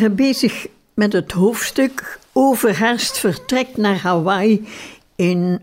Waren 0.00 0.16
bezig 0.16 0.66
met 0.94 1.12
het 1.12 1.32
hoofdstuk 1.32 2.18
Overhaast 2.32 3.18
vertrek 3.18 3.76
naar 3.76 3.96
Hawaii 3.96 4.68
in 5.16 5.62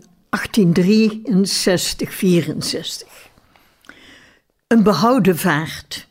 Een 4.66 4.82
behouden 4.82 5.38
vaart. 5.38 6.06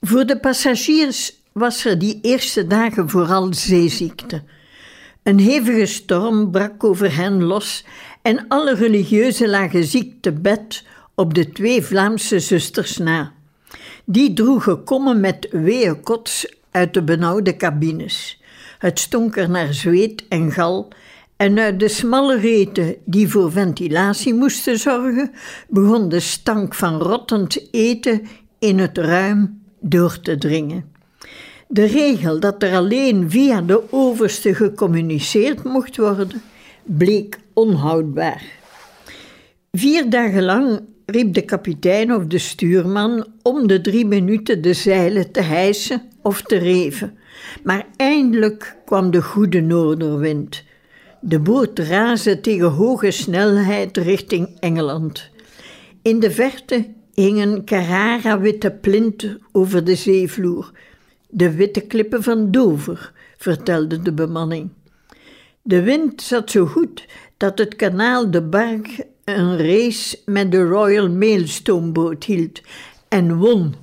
Voor 0.00 0.26
de 0.26 0.38
passagiers 0.38 1.34
was 1.52 1.84
er 1.84 1.98
die 1.98 2.18
eerste 2.22 2.66
dagen 2.66 3.08
vooral 3.08 3.54
zeeziekte. 3.54 4.42
Een 5.22 5.38
hevige 5.38 5.86
storm 5.86 6.50
brak 6.50 6.84
over 6.84 7.16
hen 7.16 7.42
los 7.42 7.84
en 8.22 8.44
alle 8.48 8.74
religieuzen 8.74 9.48
lagen 9.48 9.84
ziek 9.84 10.22
te 10.22 10.32
bed 10.32 10.84
op 11.14 11.34
de 11.34 11.52
twee 11.52 11.82
Vlaamse 11.82 12.40
zusters 12.40 12.96
na. 12.96 13.32
Die 14.04 14.32
droegen 14.32 14.84
kommen 14.84 15.20
met 15.20 15.48
weeën 15.50 16.00
kots 16.00 16.46
uit 16.70 16.94
de 16.94 17.02
benauwde 17.02 17.56
cabines. 17.56 18.42
Het 18.78 18.98
stonk 18.98 19.36
er 19.36 19.50
naar 19.50 19.74
zweet 19.74 20.24
en 20.28 20.52
gal, 20.52 20.88
en 21.36 21.58
uit 21.58 21.80
de 21.80 21.88
smalle 21.88 22.38
reten 22.38 22.96
die 23.04 23.28
voor 23.28 23.52
ventilatie 23.52 24.34
moesten 24.34 24.78
zorgen, 24.78 25.30
begon 25.68 26.08
de 26.08 26.20
stank 26.20 26.74
van 26.74 27.00
rottend 27.00 27.74
eten 27.74 28.26
in 28.58 28.78
het 28.78 28.98
ruim 28.98 29.62
door 29.80 30.20
te 30.20 30.38
dringen. 30.38 30.92
De 31.68 31.84
regel 31.84 32.40
dat 32.40 32.62
er 32.62 32.74
alleen 32.74 33.30
via 33.30 33.60
de 33.60 33.92
overste 33.92 34.54
gecommuniceerd 34.54 35.64
mocht 35.64 35.96
worden, 35.96 36.42
bleek 36.84 37.38
onhoudbaar. 37.52 38.42
Vier 39.72 40.10
dagen 40.10 40.42
lang 40.42 40.80
riep 41.10 41.34
de 41.34 41.42
kapitein 41.42 42.14
of 42.14 42.24
de 42.24 42.38
stuurman 42.38 43.26
om 43.42 43.66
de 43.66 43.80
drie 43.80 44.06
minuten 44.06 44.62
de 44.62 44.72
zeilen 44.72 45.30
te 45.30 45.40
hijsen 45.40 46.02
of 46.22 46.42
te 46.42 46.56
reven. 46.56 47.18
Maar 47.64 47.86
eindelijk 47.96 48.76
kwam 48.84 49.10
de 49.10 49.22
goede 49.22 49.60
noorderwind. 49.60 50.64
De 51.20 51.40
boot 51.40 51.78
raasde 51.78 52.40
tegen 52.40 52.70
hoge 52.70 53.10
snelheid 53.10 53.96
richting 53.96 54.56
Engeland. 54.60 55.30
In 56.02 56.20
de 56.20 56.30
verte 56.30 56.86
hing 57.14 57.42
een 57.42 57.64
Carrara-witte 57.64 58.70
plint 58.70 59.36
over 59.52 59.84
de 59.84 59.94
zeevloer. 59.94 60.72
De 61.28 61.54
witte 61.54 61.80
klippen 61.80 62.22
van 62.22 62.50
Dover, 62.50 63.12
vertelde 63.36 64.02
de 64.02 64.12
bemanning. 64.12 64.70
De 65.62 65.82
wind 65.82 66.22
zat 66.22 66.50
zo 66.50 66.66
goed 66.66 67.06
dat 67.36 67.58
het 67.58 67.76
kanaal 67.76 68.30
de 68.30 68.42
Barg 68.42 69.00
een 69.36 69.58
race 69.58 70.18
met 70.24 70.50
de 70.52 70.62
Royal 70.62 71.08
Mail 71.10 71.46
stoomboot 71.46 72.24
hield 72.24 72.60
en 73.08 73.36
won, 73.36 73.74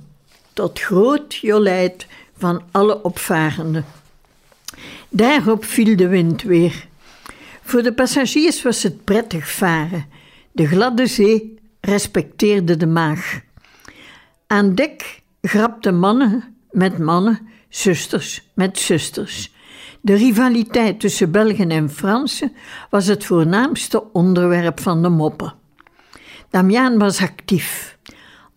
tot 0.52 0.80
groot 0.80 1.34
jolijt 1.34 2.06
van 2.36 2.62
alle 2.70 3.02
opvarenden. 3.02 3.84
Daarop 5.08 5.64
viel 5.64 5.96
de 5.96 6.08
wind 6.08 6.42
weer. 6.42 6.86
Voor 7.62 7.82
de 7.82 7.92
passagiers 7.92 8.62
was 8.62 8.82
het 8.82 9.04
prettig 9.04 9.50
varen. 9.50 10.06
De 10.52 10.66
gladde 10.66 11.06
zee 11.06 11.58
respecteerde 11.80 12.76
de 12.76 12.86
maag. 12.86 13.40
Aan 14.46 14.74
dek 14.74 15.22
grapten 15.42 15.98
mannen 15.98 16.56
met 16.70 16.98
mannen, 16.98 17.48
zusters 17.68 18.42
met 18.54 18.78
zusters. 18.78 19.54
De 20.06 20.14
rivaliteit 20.14 21.00
tussen 21.00 21.30
Belgen 21.30 21.70
en 21.70 21.90
Fransen 21.90 22.52
was 22.90 23.06
het 23.06 23.24
voornaamste 23.24 24.12
onderwerp 24.12 24.80
van 24.80 25.02
de 25.02 25.08
moppen. 25.08 25.54
Damiaan 26.50 26.98
was 26.98 27.20
actief. 27.20 27.98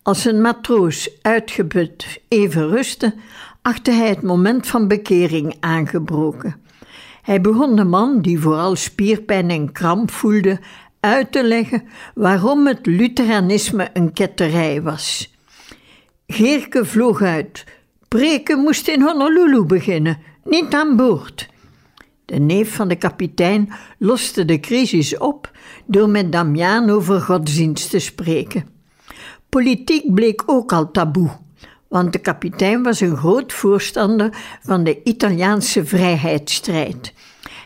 Als 0.02 0.24
een 0.24 0.40
matroos 0.40 1.10
uitgeput 1.22 2.20
even 2.28 2.68
rustte, 2.68 3.14
achtte 3.62 3.90
hij 3.90 4.08
het 4.08 4.22
moment 4.22 4.66
van 4.66 4.88
bekering 4.88 5.56
aangebroken. 5.60 6.56
Hij 7.22 7.40
begon 7.40 7.76
de 7.76 7.84
man, 7.84 8.20
die 8.20 8.40
vooral 8.40 8.76
spierpijn 8.76 9.50
en 9.50 9.72
kramp 9.72 10.10
voelde, 10.10 10.58
uit 11.00 11.32
te 11.32 11.44
leggen 11.44 11.82
waarom 12.14 12.66
het 12.66 12.86
Lutheranisme 12.86 13.90
een 13.92 14.12
ketterij 14.12 14.82
was. 14.82 15.34
Geerke 16.26 16.84
vloog 16.84 17.22
uit. 17.22 17.64
Preken 18.08 18.58
moest 18.58 18.88
in 18.88 19.02
Honolulu 19.02 19.64
beginnen, 19.64 20.18
niet 20.44 20.74
aan 20.74 20.96
boord. 20.96 21.48
De 22.24 22.38
neef 22.38 22.74
van 22.74 22.88
de 22.88 22.96
kapitein 22.96 23.72
loste 23.98 24.44
de 24.44 24.60
crisis 24.60 25.18
op 25.18 25.50
door 25.86 26.08
met 26.08 26.32
Damiaan 26.32 26.90
over 26.90 27.20
godsdienst 27.20 27.90
te 27.90 27.98
spreken. 27.98 28.68
Politiek 29.48 30.14
bleek 30.14 30.42
ook 30.46 30.72
al 30.72 30.90
taboe, 30.90 31.30
want 31.88 32.12
de 32.12 32.18
kapitein 32.18 32.82
was 32.82 33.00
een 33.00 33.16
groot 33.16 33.52
voorstander 33.52 34.58
van 34.62 34.84
de 34.84 35.02
Italiaanse 35.02 35.84
vrijheidsstrijd. 35.84 37.12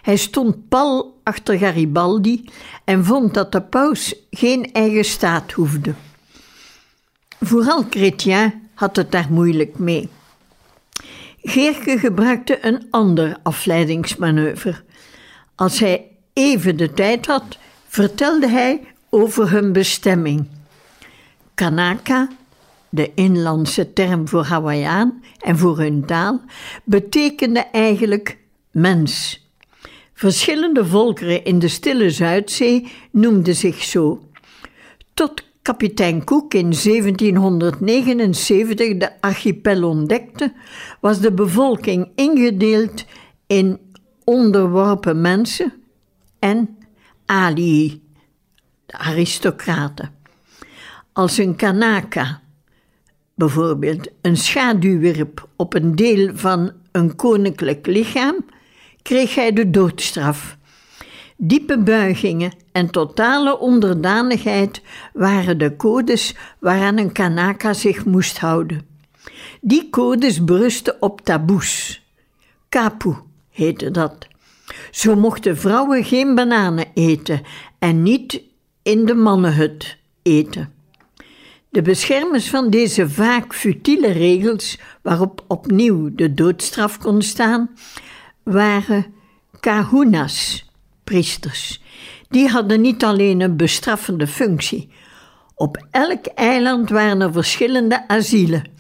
Hij 0.03 0.17
stond 0.17 0.69
pal 0.69 1.21
achter 1.23 1.59
Garibaldi 1.59 2.45
en 2.85 3.05
vond 3.05 3.35
dat 3.35 3.53
de 3.53 3.63
paus 3.63 4.15
geen 4.31 4.73
eigen 4.73 5.05
staat 5.05 5.53
hoefde. 5.53 5.95
Vooral 7.41 7.85
Chrétien 7.91 8.53
had 8.75 8.97
het 8.97 9.13
daar 9.13 9.29
moeilijk 9.31 9.79
mee. 9.79 10.09
Geerke 11.47 11.99
gebruikte 11.99 12.59
een 12.67 12.87
ander 12.91 13.37
afleidingsmanoeuvre. 13.43 14.75
Als 15.55 15.79
hij 15.79 16.11
even 16.33 16.77
de 16.77 16.93
tijd 16.93 17.27
had, 17.27 17.59
vertelde 17.89 18.49
hij 18.49 18.81
over 19.11 19.51
hun 19.51 19.73
bestemming. 19.73 20.47
Kanaka, 21.55 22.29
de 22.89 23.11
inlandse 23.15 23.93
term 23.93 24.29
voor 24.29 24.45
Hawaiiaan 24.45 25.23
en 25.41 25.59
voor 25.59 25.79
hun 25.79 26.05
taal, 26.05 26.41
betekende 26.85 27.61
eigenlijk 27.61 28.39
mens. 28.71 29.43
Verschillende 30.15 30.87
volkeren 30.87 31.45
in 31.45 31.59
de 31.59 31.69
Stille 31.69 32.11
Zuidzee 32.11 32.93
noemden 33.11 33.55
zich 33.55 33.83
zo. 33.83 34.29
Tot 35.15 35.43
kapitein 35.65 36.25
Cook 36.25 36.55
in 36.55 36.73
1779 36.73 38.99
de 38.99 39.21
archipel 39.21 39.89
ontdekte, 39.89 40.53
was 41.01 41.21
de 41.21 41.33
bevolking 41.33 42.09
ingedeeld 42.15 43.05
in 43.47 43.79
onderworpen 44.25 45.21
mensen 45.21 45.73
en 46.39 46.79
alii, 47.27 48.03
de 48.87 48.99
aristocraten. 48.99 50.15
Als 51.13 51.39
een 51.39 51.57
kanaka, 51.57 52.41
bijvoorbeeld 53.35 54.09
een 54.21 54.37
schaduw 54.37 54.99
wierp 54.99 55.49
op 55.57 55.75
een 55.75 55.97
deel 55.97 56.31
van 56.35 56.73
een 56.93 57.17
koninklijk 57.17 57.87
lichaam, 57.87 58.45
kreeg 59.03 59.35
hij 59.35 59.53
de 59.53 59.71
doodstraf. 59.71 60.57
Diepe 61.37 61.79
buigingen 61.79 62.53
en 62.73 62.91
totale 62.91 63.59
onderdanigheid 63.59 64.83
waren 65.13 65.59
de 65.59 65.77
codes 65.77 66.35
waaraan 66.59 66.99
een 66.99 67.13
Kanaka 67.13 67.73
zich 67.73 68.05
moest 68.05 68.39
houden. 68.39 68.87
Die 69.61 69.91
codes 69.91 70.45
berusten 70.45 71.03
op 71.03 71.21
taboes. 71.21 72.03
Kapu 72.69 73.15
heette 73.51 73.91
dat. 73.91 74.27
Zo 74.91 75.17
mochten 75.17 75.57
vrouwen 75.57 76.05
geen 76.05 76.35
bananen 76.35 76.87
eten 76.95 77.43
en 77.79 78.03
niet 78.03 78.43
in 78.83 79.05
de 79.05 79.15
mannenhut 79.15 79.99
eten. 80.23 80.73
De 81.69 81.83
beschermers 81.83 82.51
van 82.51 82.71
deze 82.71 83.09
vaak 83.09 83.55
futiele 83.55 84.13
regels, 84.13 84.79
waarop 85.03 85.45
opnieuw 85.47 86.15
de 86.15 86.35
doodstraf 86.35 86.99
kon 86.99 87.23
staan, 87.23 87.71
waren 88.43 89.07
kahunas, 89.61 90.69
priesters. 91.05 91.83
Die 92.29 92.49
hadden 92.49 92.81
niet 92.81 93.05
alleen 93.05 93.41
een 93.41 93.57
bestraffende 93.57 94.27
functie. 94.27 94.89
Op 95.55 95.87
elk 95.91 96.27
eiland 96.27 96.91
waren 96.91 97.21
er 97.21 97.33
verschillende 97.33 98.09
asielen, 98.09 98.71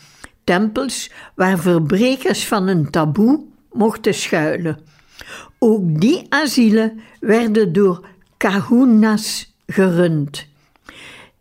tempels 0.44 1.11
waar 1.35 1.59
verbrekers 1.59 2.47
van 2.47 2.69
een 2.69 2.91
taboe 2.91 3.44
mochten 3.73 4.15
schuilen. 4.15 4.79
Ook 5.59 6.00
die 6.00 6.26
asielen 6.29 7.00
werden 7.21 7.73
door 7.73 8.06
kahunas 8.37 9.55
gerund. 9.67 10.47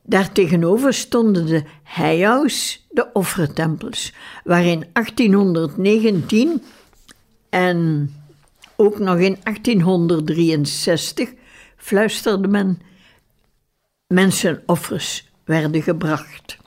Daartegenover 0.02 0.94
stonden 0.94 1.46
de 1.46 1.64
heiaus, 1.84 2.86
de 2.90 3.12
offertempels, 3.14 4.14
waar 4.44 4.66
in 4.66 4.86
1819 4.94 6.62
en 7.50 8.10
ook 8.76 9.00
nog 9.00 9.18
in 9.18 9.38
1863 9.44 11.34
fluisterde 11.78 12.48
men 12.48 12.82
mensenoffers 14.08 15.32
werden 15.46 15.82
gebracht. 15.82 16.58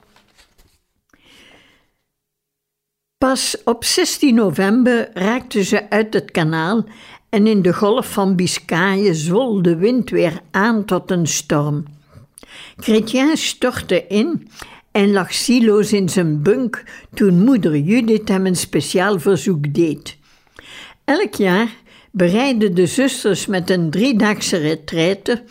Pas 3.17 3.57
op 3.63 3.83
16 3.83 4.35
november 4.35 5.09
raakten 5.13 5.65
ze 5.65 5.89
uit 5.89 6.13
het 6.13 6.31
kanaal 6.31 6.85
en 7.29 7.47
in 7.47 7.61
de 7.61 7.73
golf 7.73 8.11
van 8.11 8.35
Biscayen 8.35 9.15
zwol 9.15 9.61
de 9.61 9.75
wind 9.75 10.09
weer 10.09 10.41
aan 10.51 10.85
tot 10.85 11.11
een 11.11 11.27
storm. 11.27 11.85
Chrétien 12.77 13.37
stortte 13.37 14.07
in 14.07 14.47
en 14.91 15.11
lag 15.11 15.33
siloos 15.33 15.93
in 15.93 16.09
zijn 16.09 16.41
bunk 16.41 16.83
toen 17.13 17.43
moeder 17.43 17.77
Judith 17.77 18.27
hem 18.27 18.45
een 18.45 18.55
speciaal 18.55 19.19
verzoek 19.19 19.73
deed. 19.73 20.17
Elk 21.05 21.33
jaar 21.33 21.69
bereidden 22.17 22.75
de 22.75 22.85
zusters 22.85 23.45
met 23.45 23.69
een 23.69 23.89
driedaagse 23.89 24.57
retraite 24.57 25.43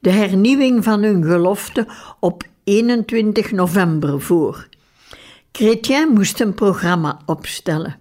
de 0.00 0.10
hernieuwing 0.10 0.84
van 0.84 1.02
hun 1.02 1.24
gelofte 1.24 1.86
op 2.20 2.42
21 2.64 3.52
november 3.52 4.20
voor. 4.20 4.68
Chrétien 5.52 6.08
moest 6.12 6.40
een 6.40 6.54
programma 6.54 7.20
opstellen. 7.26 7.98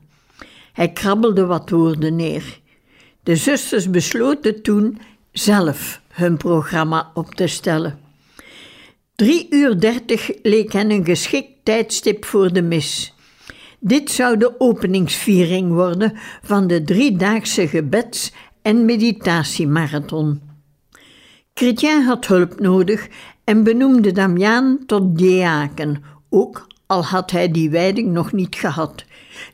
Hij 0.73 0.91
krabbelde 0.91 1.45
wat 1.45 1.69
woorden 1.69 2.15
neer. 2.15 2.59
De 3.23 3.35
zusters 3.35 3.89
besloten 3.89 4.61
toen 4.61 5.01
zelf 5.31 6.01
hun 6.07 6.37
programma 6.37 7.11
op 7.13 7.35
te 7.35 7.47
stellen. 7.47 7.99
Drie 9.15 9.47
uur 9.49 9.79
dertig 9.79 10.31
leek 10.41 10.73
hen 10.73 10.91
een 10.91 11.05
geschikt 11.05 11.51
tijdstip 11.63 12.25
voor 12.25 12.53
de 12.53 12.61
mis. 12.61 13.10
Dit 13.83 14.11
zou 14.11 14.37
de 14.37 14.59
openingsviering 14.59 15.71
worden 15.71 16.13
van 16.41 16.67
de 16.67 16.83
driedaagse 16.83 17.67
gebeds- 17.67 18.31
en 18.61 18.85
meditatiemarathon. 18.85 20.41
Chrétien 21.53 22.03
had 22.03 22.27
hulp 22.27 22.59
nodig 22.59 23.07
en 23.43 23.63
benoemde 23.63 24.11
Damiaan 24.11 24.79
tot 24.85 25.17
diaken, 25.17 26.03
ook 26.29 26.67
al 26.85 27.03
had 27.03 27.31
hij 27.31 27.51
die 27.51 27.69
wijding 27.69 28.11
nog 28.11 28.31
niet 28.31 28.55
gehad. 28.55 29.05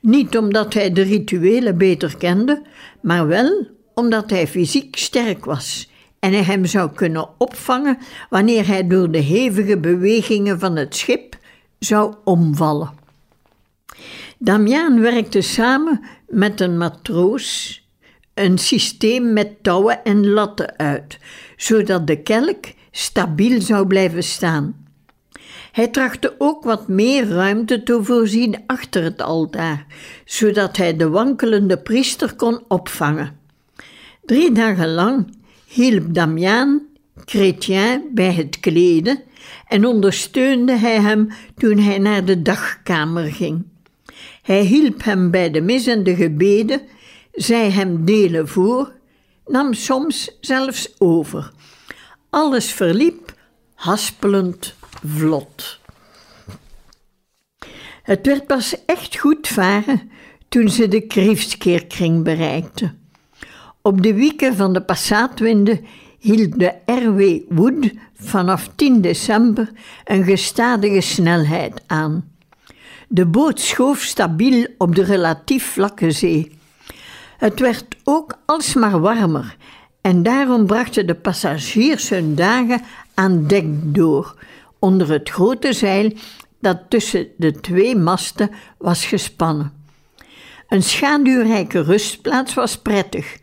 Niet 0.01 0.37
omdat 0.37 0.73
hij 0.73 0.91
de 0.91 1.01
rituelen 1.01 1.77
beter 1.77 2.17
kende, 2.17 2.61
maar 3.01 3.27
wel 3.27 3.67
omdat 3.93 4.29
hij 4.29 4.47
fysiek 4.47 4.97
sterk 4.97 5.45
was 5.45 5.89
en 6.19 6.31
hij 6.31 6.43
hem 6.43 6.65
zou 6.65 6.91
kunnen 6.91 7.29
opvangen 7.37 7.97
wanneer 8.29 8.67
hij 8.67 8.87
door 8.87 9.11
de 9.11 9.17
hevige 9.17 9.77
bewegingen 9.77 10.59
van 10.59 10.75
het 10.75 10.95
schip 10.95 11.37
zou 11.79 12.15
omvallen. 12.23 13.05
Damiaan 14.37 15.01
werkte 15.01 15.41
samen 15.41 16.01
met 16.27 16.61
een 16.61 16.77
matroos 16.77 17.81
een 18.37 18.57
systeem 18.57 19.33
met 19.33 19.63
touwen 19.63 20.03
en 20.03 20.27
latten 20.27 20.77
uit, 20.77 21.19
zodat 21.55 22.07
de 22.07 22.21
kelk 22.21 22.65
stabiel 22.91 23.61
zou 23.61 23.87
blijven 23.87 24.23
staan. 24.23 24.85
Hij 25.71 25.87
trachtte 25.87 26.35
ook 26.37 26.63
wat 26.63 26.87
meer 26.87 27.27
ruimte 27.27 27.83
te 27.83 28.03
voorzien 28.03 28.63
achter 28.65 29.03
het 29.03 29.21
altaar, 29.21 29.85
zodat 30.25 30.77
hij 30.77 30.95
de 30.95 31.09
wankelende 31.09 31.77
priester 31.77 32.35
kon 32.35 32.63
opvangen. 32.67 33.39
Drie 34.25 34.51
dagen 34.51 34.93
lang 34.93 35.37
hielp 35.65 36.13
Damiaan 36.13 36.81
Chrétien 37.25 38.09
bij 38.13 38.33
het 38.33 38.59
kleden 38.59 39.19
en 39.67 39.85
ondersteunde 39.85 40.77
hij 40.77 41.01
hem 41.01 41.29
toen 41.55 41.77
hij 41.77 41.97
naar 41.97 42.25
de 42.25 42.41
dagkamer 42.41 43.31
ging. 43.31 43.65
Hij 44.47 44.61
hielp 44.61 45.03
hem 45.03 45.31
bij 45.31 45.51
de 45.51 45.61
mis 45.61 45.87
en 45.87 46.03
de 46.03 46.15
gebeden, 46.15 46.81
zei 47.31 47.69
hem 47.69 48.05
delen 48.05 48.47
voor, 48.47 48.91
nam 49.45 49.73
soms 49.73 50.37
zelfs 50.41 50.95
over. 50.97 51.51
Alles 52.29 52.71
verliep 52.71 53.33
haspelend 53.73 54.75
vlot. 55.05 55.79
Het 58.03 58.25
werd 58.25 58.45
pas 58.45 58.85
echt 58.85 59.17
goed 59.17 59.47
varen 59.47 60.11
toen 60.49 60.69
ze 60.69 60.87
de 60.87 61.01
Kriefskeerkring 61.01 62.23
bereikten. 62.23 62.99
Op 63.81 64.03
de 64.03 64.13
wieken 64.13 64.55
van 64.55 64.73
de 64.73 64.81
passaatwinden 64.81 65.85
hield 66.19 66.59
de 66.59 66.73
R.W. 66.85 67.41
Wood 67.49 67.91
vanaf 68.13 68.69
10 68.75 69.01
december 69.01 69.71
een 70.05 70.23
gestadige 70.23 71.01
snelheid 71.01 71.81
aan. 71.87 72.35
De 73.07 73.25
boot 73.25 73.59
schoof 73.59 74.01
stabiel 74.01 74.67
op 74.77 74.95
de 74.95 75.03
relatief 75.03 75.65
vlakke 75.65 76.11
zee. 76.11 76.57
Het 77.37 77.59
werd 77.59 77.85
ook 78.03 78.37
alsmaar 78.45 78.99
warmer 78.99 79.55
en 80.01 80.23
daarom 80.23 80.65
brachten 80.65 81.07
de 81.07 81.15
passagiers 81.15 82.09
hun 82.09 82.35
dagen 82.35 82.81
aan 83.13 83.47
dek 83.47 83.65
door, 83.83 84.35
onder 84.79 85.09
het 85.11 85.29
grote 85.29 85.73
zeil 85.73 86.11
dat 86.59 86.79
tussen 86.89 87.27
de 87.37 87.51
twee 87.51 87.95
masten 87.95 88.49
was 88.77 89.05
gespannen. 89.05 89.73
Een 90.67 90.83
schaduwrijke 90.83 91.81
rustplaats 91.81 92.53
was 92.53 92.77
prettig, 92.77 93.37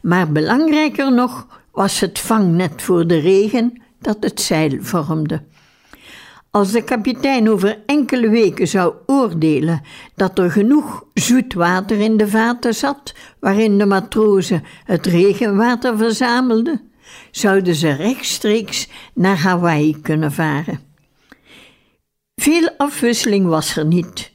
maar 0.00 0.32
belangrijker 0.32 1.12
nog 1.12 1.46
was 1.72 2.00
het 2.00 2.18
vangnet 2.18 2.82
voor 2.82 3.06
de 3.06 3.18
regen 3.18 3.82
dat 4.00 4.16
het 4.20 4.40
zeil 4.40 4.76
vormde. 4.80 5.42
Als 6.50 6.72
de 6.72 6.84
kapitein 6.84 7.50
over 7.50 7.82
enkele 7.86 8.28
weken 8.28 8.68
zou 8.68 8.94
oordelen 9.06 9.82
dat 10.14 10.38
er 10.38 10.50
genoeg 10.50 11.04
zoet 11.14 11.54
water 11.54 12.00
in 12.00 12.16
de 12.16 12.28
vaten 12.28 12.74
zat 12.74 13.14
waarin 13.40 13.78
de 13.78 13.86
matrozen 13.86 14.62
het 14.84 15.06
regenwater 15.06 15.96
verzamelden, 15.96 16.90
zouden 17.30 17.74
ze 17.74 17.90
rechtstreeks 17.92 18.88
naar 19.14 19.38
Hawaii 19.38 20.00
kunnen 20.00 20.32
varen. 20.32 20.80
Veel 22.34 22.70
afwisseling 22.76 23.46
was 23.46 23.76
er 23.76 23.84
niet. 23.84 24.32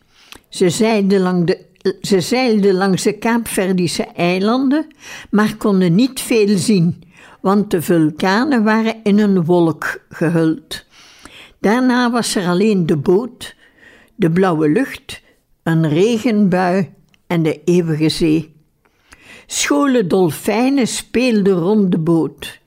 Ze 0.49 0.69
zeilden, 0.69 1.21
lang 1.21 1.45
de, 1.45 1.65
ze 2.01 2.21
zeilden 2.21 2.73
langs 2.73 3.03
de 3.03 3.17
Kaapverdische 3.17 4.03
eilanden, 4.03 4.87
maar 5.29 5.55
konden 5.57 5.95
niet 5.95 6.21
veel 6.21 6.57
zien, 6.57 7.03
want 7.41 7.71
de 7.71 7.81
vulkanen 7.81 8.63
waren 8.63 8.95
in 9.03 9.19
een 9.19 9.45
wolk 9.45 10.01
gehuld. 10.09 10.82
Daarna 11.63 12.11
was 12.11 12.35
er 12.35 12.47
alleen 12.47 12.85
de 12.85 12.97
boot, 12.97 13.55
de 14.15 14.31
blauwe 14.31 14.69
lucht, 14.69 15.21
een 15.63 15.89
regenbui 15.89 16.93
en 17.27 17.43
de 17.43 17.63
eeuwige 17.63 18.09
zee. 18.09 18.55
Scholen 19.45 20.07
dolfijnen 20.07 20.87
speelden 20.87 21.53
rond 21.53 21.91
de 21.91 21.97
boot. 21.97 22.59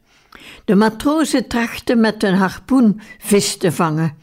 De 0.64 0.74
matrozen 0.74 1.48
trachten 1.48 2.00
met 2.00 2.22
een 2.22 2.34
harpoen 2.34 3.00
vis 3.18 3.56
te 3.56 3.72
vangen. 3.72 4.16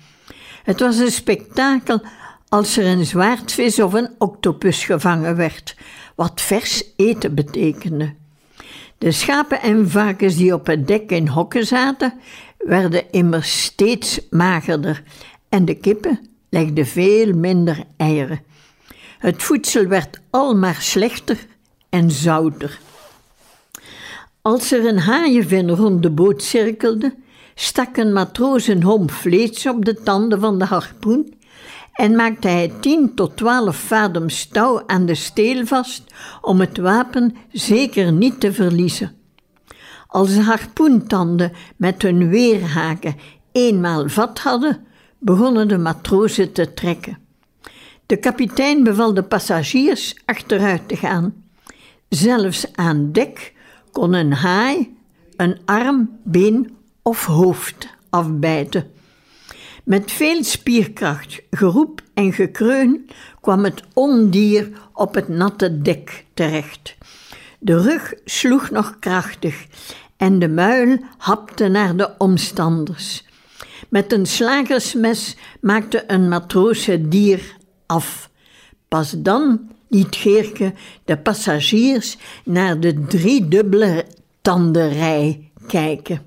Het 0.63 0.79
was 0.79 0.97
een 0.97 1.11
spektakel 1.11 2.01
als 2.49 2.77
er 2.77 2.85
een 2.85 3.05
zwaardvis 3.05 3.79
of 3.79 3.93
een 3.93 4.09
octopus 4.17 4.83
gevangen 4.85 5.35
werd, 5.35 5.75
wat 6.15 6.41
vers 6.41 6.83
eten 6.95 7.35
betekende. 7.35 8.13
De 8.97 9.11
schapen 9.11 9.61
en 9.61 9.89
varkens 9.89 10.35
die 10.35 10.53
op 10.53 10.67
het 10.67 10.87
dek 10.87 11.11
in 11.11 11.27
hokken 11.27 11.65
zaten, 11.65 12.13
werden 12.65 13.11
immers 13.11 13.63
steeds 13.63 14.19
magerder 14.29 15.03
en 15.49 15.65
de 15.65 15.75
kippen 15.75 16.19
legden 16.49 16.85
veel 16.85 17.33
minder 17.33 17.83
eieren. 17.97 18.41
Het 19.17 19.43
voedsel 19.43 19.85
werd 19.85 20.21
almaar 20.29 20.81
slechter 20.81 21.45
en 21.89 22.11
zouter. 22.11 22.79
Als 24.41 24.71
er 24.71 24.85
een 24.85 24.99
haaienvin 24.99 25.69
rond 25.69 26.03
de 26.03 26.09
boot 26.09 26.43
cirkelde, 26.43 27.15
stak 27.55 27.97
een 27.97 28.13
matroos 28.13 28.67
een 28.67 28.83
homp 28.83 29.11
vlees 29.11 29.67
op 29.67 29.85
de 29.85 30.03
tanden 30.03 30.39
van 30.39 30.59
de 30.59 30.65
harpoen 30.65 31.33
en 31.93 32.15
maakte 32.15 32.47
hij 32.47 32.71
tien 32.79 33.15
tot 33.15 33.37
twaalf 33.37 33.75
vadem 33.75 34.27
touw 34.51 34.83
aan 34.87 35.05
de 35.05 35.15
steel 35.15 35.65
vast 35.65 36.03
om 36.41 36.59
het 36.59 36.77
wapen 36.77 37.35
zeker 37.51 38.11
niet 38.11 38.39
te 38.39 38.53
verliezen. 38.53 39.22
Als 40.13 40.33
de 40.33 40.41
harpoentanden 40.41 41.51
met 41.75 42.01
hun 42.01 42.29
weerhaken 42.29 43.15
eenmaal 43.51 44.09
vat 44.09 44.39
hadden, 44.39 44.85
begonnen 45.19 45.67
de 45.67 45.77
matrozen 45.77 46.51
te 46.51 46.73
trekken. 46.73 47.17
De 48.05 48.17
kapitein 48.17 48.83
beval 48.83 49.13
de 49.13 49.23
passagiers 49.23 50.15
achteruit 50.25 50.87
te 50.87 50.95
gaan. 50.95 51.33
Zelfs 52.09 52.75
aan 52.75 53.11
dek 53.11 53.53
kon 53.91 54.13
een 54.13 54.33
haai 54.33 54.95
een 55.35 55.57
arm, 55.65 56.19
been 56.23 56.77
of 57.01 57.25
hoofd 57.25 57.87
afbijten. 58.09 58.91
Met 59.83 60.11
veel 60.11 60.43
spierkracht, 60.43 61.41
geroep 61.51 62.01
en 62.13 62.33
gekreun 62.33 63.09
kwam 63.41 63.63
het 63.63 63.83
ondier 63.93 64.69
op 64.93 65.15
het 65.15 65.27
natte 65.27 65.81
dek 65.81 66.25
terecht. 66.33 66.95
De 67.59 67.81
rug 67.81 68.13
sloeg 68.25 68.69
nog 68.69 68.99
krachtig 68.99 69.65
en 70.23 70.39
de 70.39 70.47
muil 70.47 70.97
hapte 71.17 71.67
naar 71.67 71.95
de 71.95 72.09
omstanders. 72.17 73.25
Met 73.89 74.13
een 74.13 74.25
slagersmes 74.25 75.35
maakte 75.61 76.03
een 76.07 76.27
matroos 76.27 76.85
het 76.85 77.11
dier 77.11 77.57
af. 77.85 78.29
Pas 78.87 79.15
dan 79.17 79.69
liet 79.87 80.15
Geerke 80.15 80.73
de 81.05 81.17
passagiers 81.17 82.17
naar 82.45 82.79
de 82.79 83.05
driedubbele 83.05 84.05
tanderij 84.41 85.51
kijken. 85.67 86.21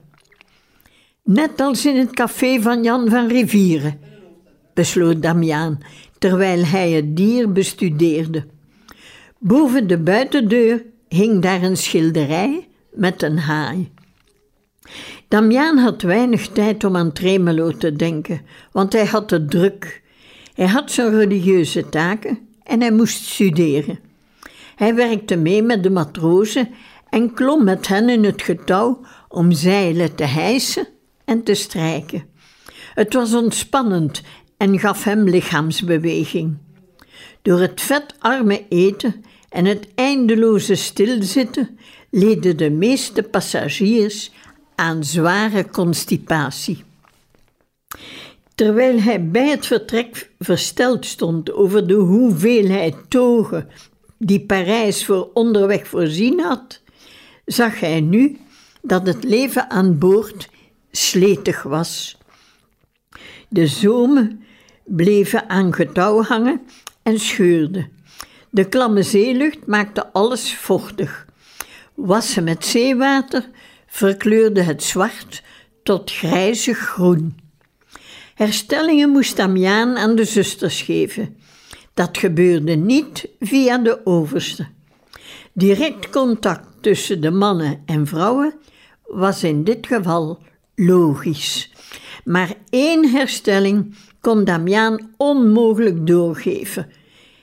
Net 1.23 1.61
als 1.61 1.87
in 1.87 1.97
het 1.97 2.11
café 2.11 2.61
van 2.61 2.83
Jan 2.83 3.09
van 3.11 3.29
Rivieren, 3.29 4.01
besloot 4.75 5.23
Damiaan, 5.23 5.79
terwijl 6.19 6.65
hij 6.65 6.91
het 6.91 7.17
dier 7.17 7.53
bestudeerde. 7.53 8.47
Boven 9.39 9.87
de 9.87 9.99
buitendeur 9.99 10.85
hing 11.09 11.43
daar 11.43 11.63
een 11.63 11.77
schilderij 11.77 12.69
met 12.97 13.23
een 13.23 13.39
haai. 13.39 13.93
Damiaan 15.29 15.79
had 15.79 16.03
weinig 16.03 16.49
tijd 16.49 16.85
om 16.85 16.97
aan 16.97 17.13
Tremelo 17.13 17.71
te 17.71 17.93
denken, 17.93 18.41
want 18.73 18.93
hij 18.93 19.07
had 19.07 19.31
het 19.31 19.51
druk. 19.51 20.03
Hij 20.55 20.67
had 20.67 20.91
zijn 20.91 21.11
religieuze 21.11 21.89
taken 21.89 22.39
en 22.63 22.81
hij 22.81 22.93
moest 22.93 23.25
studeren. 23.25 23.99
Hij 24.77 24.95
werkte 24.95 25.37
mee 25.37 25.63
met 25.63 25.83
de 25.83 25.91
matrozen 25.91 26.69
en 27.09 27.35
klom 27.35 27.65
met 27.65 27.89
hen 27.89 28.09
in 28.09 28.25
het 28.25 28.43
getouw 28.43 29.01
om 29.29 29.53
zeilen 29.53 30.15
te 30.15 30.25
hijsen 30.25 30.89
en 31.25 31.43
te 31.43 31.55
strijken. 31.55 32.25
Het 32.95 33.15
was 33.15 33.35
ontspannend 33.35 34.23
en 34.57 34.79
gaf 34.79 35.05
hem 35.05 35.29
lichaamsbeweging. 35.29 36.57
Door 37.43 37.61
het 37.61 37.81
vetarme 37.81 38.65
eten 38.69 39.25
en 39.49 39.65
het 39.65 39.89
eindeloze 39.95 40.75
stilzitten 40.75 41.79
leden 42.17 42.57
de 42.57 42.71
meeste 42.71 43.23
passagiers 43.23 44.31
aan 44.75 45.05
zware 45.05 45.71
constipatie. 45.71 46.85
Terwijl 48.55 49.01
hij 49.01 49.31
bij 49.31 49.49
het 49.49 49.67
vertrek 49.67 50.31
versteld 50.39 51.07
stond 51.07 51.53
over 51.53 51.87
de 51.87 51.95
hoeveelheid 51.95 52.95
togen 53.09 53.69
die 54.19 54.41
Parijs 54.41 55.05
voor 55.05 55.31
onderweg 55.35 55.87
voorzien 55.87 56.41
had, 56.41 56.81
zag 57.45 57.81
hij 57.81 58.01
nu 58.01 58.39
dat 58.83 59.07
het 59.07 59.25
leven 59.25 59.71
aan 59.71 59.99
boord 59.99 60.49
sletig 60.91 61.63
was. 61.63 62.19
De 63.49 63.67
zomen 63.67 64.45
bleven 64.85 65.49
aan 65.49 65.73
getouw 65.73 66.23
hangen 66.23 66.61
en 67.03 67.21
scheurden. 67.21 67.91
De 68.51 68.69
klamme 68.69 69.03
zeelucht 69.03 69.67
maakte 69.67 70.13
alles 70.13 70.55
vochtig. 70.55 71.26
Wassen 71.97 72.45
met 72.45 72.65
zeewater 72.65 73.49
verkleurde 73.87 74.63
het 74.63 74.83
zwart 74.83 75.43
tot 75.83 76.11
grijzig 76.11 76.79
groen. 76.79 77.39
Herstellingen 78.35 79.11
moest 79.11 79.37
Damiaan 79.37 79.97
aan 79.97 80.17
de 80.17 80.25
zusters 80.25 80.83
geven. 80.83 81.37
Dat 81.95 82.19
gebeurde 82.19 82.75
niet 82.75 83.29
via 83.41 83.79
de 83.79 84.07
overste. 84.07 84.67
Direct 85.53 86.11
contact 86.11 86.69
tussen 86.81 87.21
de 87.21 87.31
mannen 87.31 87.83
en 87.87 88.07
vrouwen 88.07 88.55
was 89.07 89.43
in 89.43 89.65
dit 89.65 89.87
geval 89.87 90.43
logisch. 90.75 91.73
Maar 92.25 92.55
één 92.71 93.11
herstelling 93.11 93.95
kon 94.21 94.45
Damiaan 94.45 95.11
onmogelijk 95.17 96.07
doorgeven. 96.07 96.91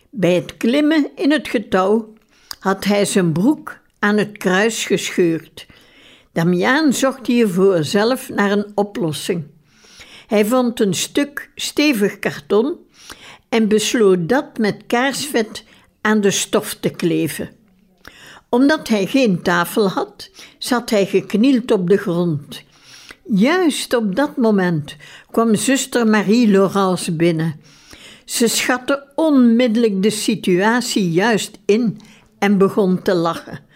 Bij 0.09 0.33
het 0.33 0.57
klimmen 0.57 1.11
in 1.15 1.31
het 1.31 1.47
getouw 1.47 2.13
had 2.59 2.83
hij 2.83 3.05
zijn 3.05 3.31
broek 3.31 3.81
aan 4.03 4.17
het 4.17 4.37
kruis 4.37 4.85
gescheurd. 4.85 5.65
Damiaan 6.31 6.93
zocht 6.93 7.27
hiervoor 7.27 7.83
zelf 7.83 8.29
naar 8.29 8.51
een 8.51 8.71
oplossing. 8.75 9.43
Hij 10.27 10.45
vond 10.45 10.79
een 10.79 10.93
stuk 10.93 11.49
stevig 11.55 12.19
karton 12.19 12.77
en 13.49 13.67
besloot 13.67 14.29
dat 14.29 14.57
met 14.57 14.83
kaarsvet 14.87 15.63
aan 16.01 16.21
de 16.21 16.31
stof 16.31 16.73
te 16.73 16.89
kleven. 16.89 17.49
Omdat 18.49 18.87
hij 18.87 19.05
geen 19.05 19.41
tafel 19.41 19.89
had, 19.89 20.29
zat 20.57 20.89
hij 20.89 21.05
geknield 21.05 21.71
op 21.71 21.89
de 21.89 21.97
grond. 21.97 22.63
Juist 23.25 23.93
op 23.93 24.15
dat 24.15 24.37
moment 24.37 24.95
kwam 25.31 25.55
zuster 25.55 26.07
Marie-Laurence 26.07 27.15
binnen. 27.15 27.59
Ze 28.25 28.47
schatte 28.47 29.07
onmiddellijk 29.15 30.03
de 30.03 30.09
situatie 30.09 31.11
juist 31.11 31.59
in 31.65 31.99
en 32.39 32.57
begon 32.57 33.01
te 33.01 33.13
lachen. 33.13 33.71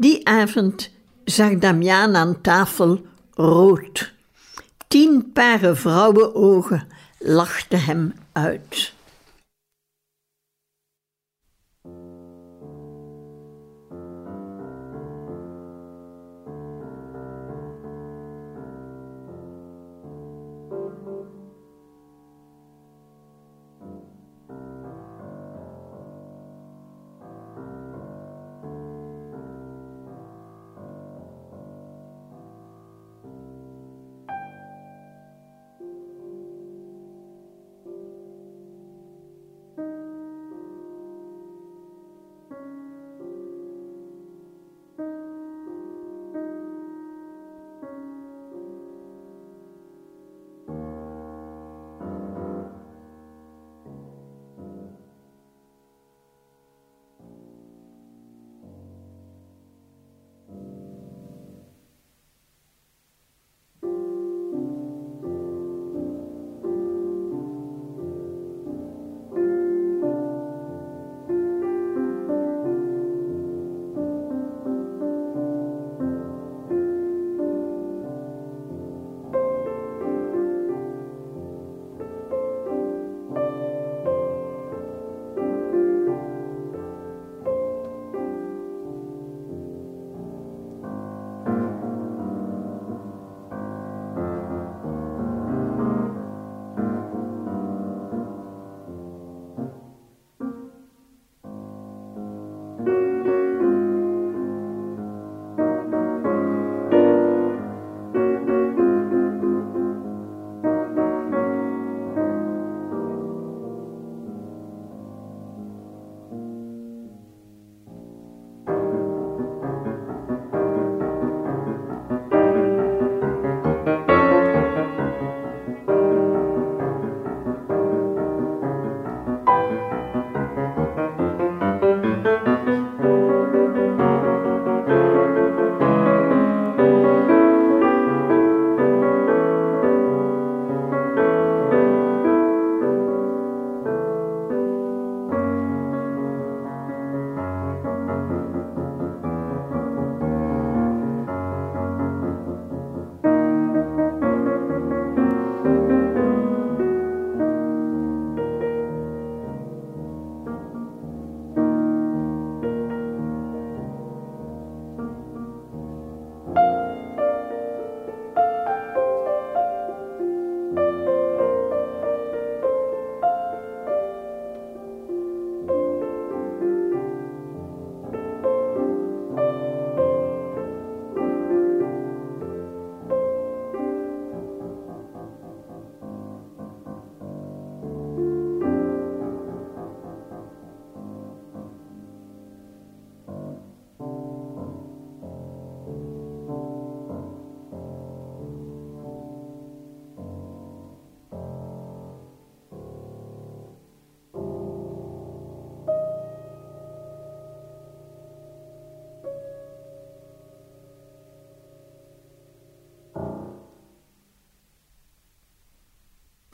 Die 0.00 0.26
avond 0.26 0.90
zag 1.24 1.58
Damiaan 1.58 2.16
aan 2.16 2.40
tafel 2.40 3.04
rood. 3.34 4.12
Tien 4.88 5.32
paren 5.32 5.76
vrouwenogen 5.76 6.86
lachten 7.18 7.84
hem 7.84 8.14
uit. 8.32 8.92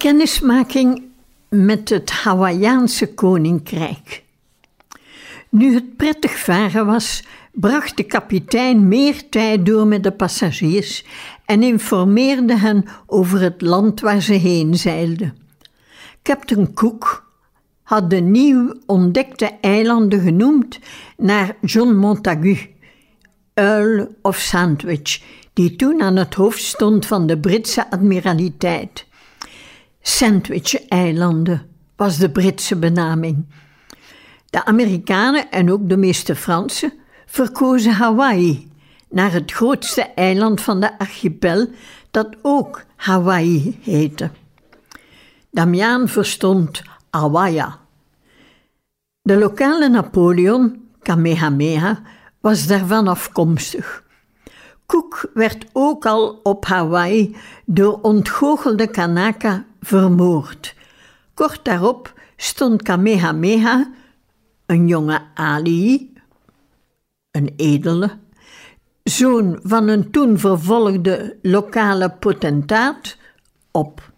Kennismaking 0.06 1.02
met 1.48 1.88
het 1.88 2.10
Hawaïaanse 2.10 3.14
koninkrijk. 3.14 4.24
Nu 5.48 5.74
het 5.74 5.96
prettig 5.96 6.38
varen 6.38 6.86
was, 6.86 7.24
bracht 7.52 7.96
de 7.96 8.02
kapitein 8.02 8.88
meer 8.88 9.28
tijd 9.28 9.66
door 9.66 9.86
met 9.86 10.02
de 10.02 10.12
passagiers 10.12 11.04
en 11.44 11.62
informeerde 11.62 12.58
hen 12.58 12.84
over 13.06 13.40
het 13.40 13.60
land 13.60 14.00
waar 14.00 14.20
ze 14.20 14.32
heen 14.32 14.74
zeilden. 14.74 15.36
Captain 16.22 16.74
Cook 16.74 17.30
had 17.82 18.10
de 18.10 18.20
nieuw 18.20 18.74
ontdekte 18.86 19.50
eilanden 19.60 20.20
genoemd 20.20 20.78
naar 21.16 21.56
John 21.60 21.94
Montagu, 21.94 22.58
Earl 23.54 24.16
of 24.22 24.36
Sandwich, 24.36 25.22
die 25.52 25.76
toen 25.76 26.02
aan 26.02 26.16
het 26.16 26.34
hoofd 26.34 26.62
stond 26.62 27.06
van 27.06 27.26
de 27.26 27.38
Britse 27.38 27.90
admiraliteit. 27.90 29.06
Sandwich-eilanden 30.06 31.66
was 31.96 32.18
de 32.18 32.30
Britse 32.30 32.76
benaming. 32.76 33.46
De 34.50 34.64
Amerikanen 34.64 35.50
en 35.50 35.72
ook 35.72 35.88
de 35.88 35.96
meeste 35.96 36.36
Fransen 36.36 36.92
verkozen 37.26 37.92
Hawaii, 37.92 38.70
naar 39.08 39.32
het 39.32 39.52
grootste 39.52 40.02
eiland 40.02 40.60
van 40.60 40.80
de 40.80 40.98
archipel, 40.98 41.68
dat 42.10 42.36
ook 42.42 42.84
Hawaii 42.96 43.78
heette. 43.82 44.30
Damiaan 45.50 46.08
verstond 46.08 46.82
Awaya. 47.10 47.78
De 49.22 49.36
lokale 49.36 49.88
Napoleon, 49.88 50.88
Kamehameha, 51.02 52.02
was 52.40 52.66
daarvan 52.66 53.08
afkomstig. 53.08 54.04
Cook 54.86 55.30
werd 55.34 55.66
ook 55.72 56.06
al 56.06 56.40
op 56.42 56.64
Hawaii 56.64 57.36
door 57.64 57.98
ontgoochelde 58.02 58.86
Kanaka 58.86 59.64
vermoord. 59.80 60.74
Kort 61.34 61.64
daarop 61.64 62.12
stond 62.36 62.82
Kamehameha, 62.82 63.90
een 64.66 64.86
jonge 64.86 65.20
Ali, 65.34 66.12
een 67.30 67.52
edele, 67.56 68.10
zoon 69.02 69.58
van 69.62 69.88
een 69.88 70.10
toen 70.10 70.38
vervolgde 70.38 71.36
lokale 71.42 72.10
potentaat, 72.10 73.16
op. 73.70 74.10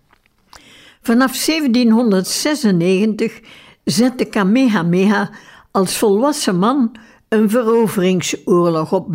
Vanaf 1.03 1.45
1796 1.45 3.41
zette 3.85 4.25
Kamehameha 4.25 5.31
als 5.71 5.99
volwassen 5.99 6.59
man 6.59 6.97
een 7.29 7.51
veroveringsoorlog 7.51 8.93
op 8.93 9.15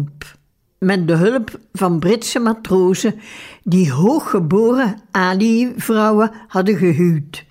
met 0.83 1.07
de 1.07 1.13
hulp 1.13 1.59
van 1.73 1.99
Britse 1.99 2.39
matrozen 2.39 3.15
die 3.63 3.91
hooggeboren 3.91 4.95
Ali-vrouwen 5.11 6.31
hadden 6.47 6.77
gehuwd. 6.77 7.45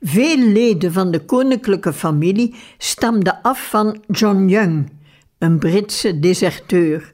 Veel 0.00 0.36
leden 0.36 0.92
van 0.92 1.10
de 1.10 1.24
koninklijke 1.24 1.92
familie 1.92 2.54
stamden 2.78 3.42
af 3.42 3.68
van 3.68 4.02
John 4.06 4.48
Young, 4.48 4.90
een 5.38 5.58
Britse 5.58 6.18
deserteur. 6.18 7.12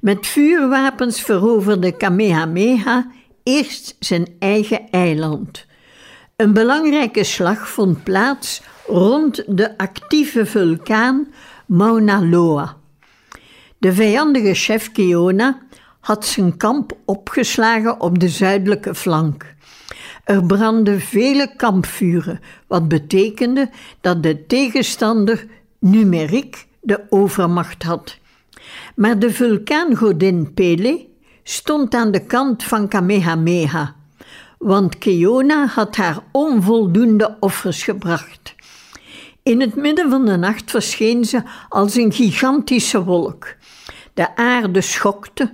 Met 0.00 0.26
vuurwapens 0.26 1.22
veroverde 1.22 1.96
Kamehameha 1.96 3.10
eerst 3.42 3.96
zijn 3.98 4.26
eigen 4.38 4.90
eiland. 4.90 5.66
Een 6.36 6.52
belangrijke 6.52 7.24
slag 7.24 7.68
vond 7.68 8.04
plaats 8.04 8.62
rond 8.86 9.44
de 9.46 9.78
actieve 9.78 10.46
vulkaan 10.46 11.28
Mauna 11.66 12.24
Loa. 12.24 12.76
De 13.84 13.92
vijandige 13.92 14.54
chef 14.54 14.92
Keona 14.92 15.58
had 16.00 16.26
zijn 16.26 16.56
kamp 16.56 16.92
opgeslagen 17.04 18.00
op 18.00 18.18
de 18.18 18.28
zuidelijke 18.28 18.94
flank. 18.94 19.54
Er 20.24 20.44
brandden 20.44 21.00
vele 21.00 21.56
kampvuren, 21.56 22.40
wat 22.66 22.88
betekende 22.88 23.70
dat 24.00 24.22
de 24.22 24.46
tegenstander 24.46 25.46
numeriek 25.78 26.66
de 26.80 27.00
overmacht 27.08 27.82
had. 27.82 28.18
Maar 28.96 29.18
de 29.18 29.30
vulkaangodin 29.30 30.54
Pele 30.54 31.06
stond 31.42 31.94
aan 31.94 32.10
de 32.10 32.26
kant 32.26 32.62
van 32.62 32.88
Kamehameha, 32.88 33.94
want 34.58 34.98
Keona 34.98 35.66
had 35.66 35.96
haar 35.96 36.18
onvoldoende 36.32 37.36
offers 37.40 37.82
gebracht. 37.82 38.54
In 39.42 39.60
het 39.60 39.74
midden 39.74 40.10
van 40.10 40.24
de 40.24 40.36
nacht 40.36 40.70
verscheen 40.70 41.24
ze 41.24 41.42
als 41.68 41.94
een 41.94 42.12
gigantische 42.12 43.04
wolk. 43.04 43.46
De 44.14 44.36
aarde 44.36 44.80
schokte, 44.80 45.52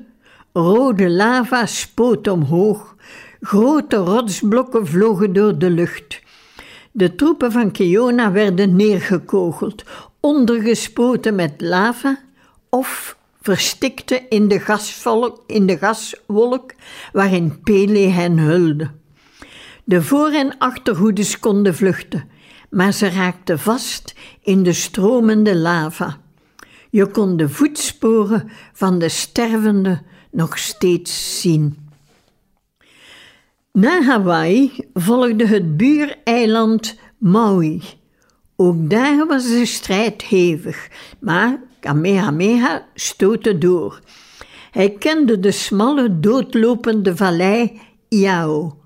rode 0.52 1.10
lava 1.10 1.66
spoot 1.66 2.28
omhoog, 2.28 2.96
grote 3.40 3.96
rotsblokken 3.96 4.86
vlogen 4.86 5.32
door 5.32 5.58
de 5.58 5.70
lucht. 5.70 6.20
De 6.92 7.14
troepen 7.14 7.52
van 7.52 7.70
Keona 7.70 8.32
werden 8.32 8.76
neergekogeld, 8.76 9.84
ondergespoten 10.20 11.34
met 11.34 11.60
lava 11.60 12.18
of 12.68 13.16
verstikte 13.42 14.26
in 14.28 14.48
de, 14.48 14.60
gasvolk, 14.60 15.42
in 15.46 15.66
de 15.66 15.78
gaswolk 15.78 16.72
waarin 17.12 17.60
Pele 17.62 17.98
hen 17.98 18.38
hulde. 18.38 18.90
De 19.84 20.02
voor- 20.02 20.32
en 20.32 20.58
achterhoedes 20.58 21.38
konden 21.38 21.74
vluchten, 21.74 22.28
maar 22.70 22.92
ze 22.92 23.08
raakten 23.08 23.58
vast 23.58 24.14
in 24.42 24.62
de 24.62 24.72
stromende 24.72 25.56
lava. 25.56 26.20
Je 26.90 27.06
kon 27.06 27.36
de 27.36 27.48
voetsporen 27.48 28.50
van 28.72 28.98
de 28.98 29.08
stervende 29.08 30.02
nog 30.30 30.58
steeds 30.58 31.40
zien. 31.40 31.88
Na 33.72 34.02
Hawaii 34.02 34.72
volgde 34.94 35.46
het 35.46 35.76
buureiland 35.76 36.98
Maui. 37.18 37.82
Ook 38.56 38.90
daar 38.90 39.26
was 39.26 39.48
de 39.48 39.66
strijd 39.66 40.22
hevig, 40.22 40.88
maar 41.20 41.60
Kamehameha 41.80 42.86
stootte 42.94 43.58
door. 43.58 44.00
Hij 44.70 44.90
kende 44.90 45.40
de 45.40 45.50
smalle, 45.50 46.20
doodlopende 46.20 47.16
vallei 47.16 47.80
Iao. 48.08 48.78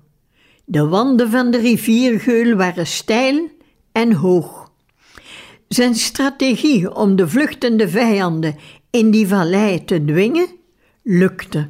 De 0.65 0.87
wanden 0.87 1.29
van 1.29 1.51
de 1.51 1.57
riviergeul 1.57 2.55
waren 2.55 2.87
steil 2.87 3.49
en 3.91 4.13
hoog. 4.13 4.64
Zijn 5.75 5.95
strategie 5.95 6.95
om 6.95 7.15
de 7.15 7.27
vluchtende 7.27 7.89
vijanden 7.89 8.55
in 8.89 9.11
die 9.11 9.27
vallei 9.27 9.83
te 9.83 10.05
dwingen 10.05 10.47
lukte. 11.03 11.69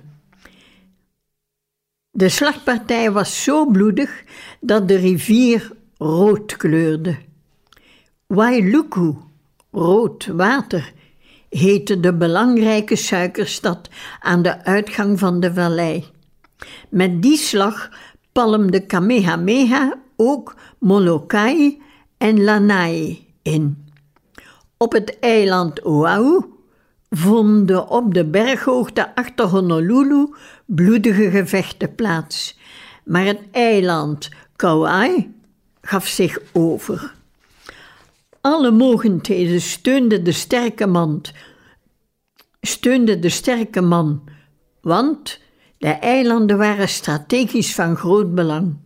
De 2.11 2.29
slagpartij 2.29 3.11
was 3.11 3.43
zo 3.43 3.65
bloedig 3.65 4.23
dat 4.59 4.87
de 4.87 4.95
rivier 4.95 5.71
rood 5.97 6.57
kleurde. 6.57 7.17
Wailuku, 8.27 9.13
rood 9.71 10.25
water, 10.25 10.93
heette 11.49 11.99
de 11.99 12.13
belangrijke 12.13 12.95
suikerstad 12.95 13.89
aan 14.19 14.41
de 14.41 14.63
uitgang 14.63 15.19
van 15.19 15.39
de 15.39 15.53
vallei. 15.53 16.05
Met 16.89 17.21
die 17.21 17.37
slag 17.37 17.89
palmde 18.31 18.85
Kamehameha 18.85 19.99
ook 20.15 20.55
Molokai 20.79 21.81
en 22.17 22.43
Lanai 22.43 23.25
in. 23.41 23.84
Op 24.77 24.91
het 24.91 25.19
eiland 25.19 25.85
Oahu 25.85 26.39
vonden 27.09 27.89
op 27.89 28.13
de 28.13 28.25
berghoogte 28.25 29.15
achter 29.15 29.45
Honolulu 29.45 30.35
bloedige 30.65 31.29
gevechten 31.29 31.95
plaats, 31.95 32.59
maar 33.03 33.25
het 33.25 33.39
eiland 33.51 34.29
Kauai 34.55 35.33
gaf 35.81 36.07
zich 36.07 36.39
over. 36.51 37.13
Alle 38.41 38.71
mogendheden 38.71 39.61
steunden 39.61 40.23
de 40.23 40.31
sterke 40.31 40.87
man, 40.87 41.21
steunde 42.61 43.19
de 43.19 43.29
sterke 43.29 43.81
man, 43.81 44.23
want 44.81 45.39
de 45.77 45.87
eilanden 45.87 46.57
waren 46.57 46.89
strategisch 46.89 47.75
van 47.75 47.95
groot 47.95 48.35
belang. 48.35 48.77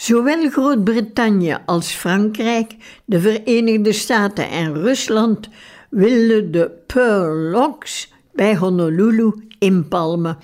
Zowel 0.00 0.50
Groot-Brittannië 0.50 1.58
als 1.66 1.92
Frankrijk, 1.92 2.76
de 3.04 3.20
Verenigde 3.20 3.92
Staten 3.92 4.50
en 4.50 4.74
Rusland 4.74 5.48
wilden 5.90 6.50
de 6.50 6.70
Pearl 6.86 7.50
Locks 7.50 8.12
bij 8.32 8.56
Honolulu 8.56 9.46
inpalmen, 9.58 10.38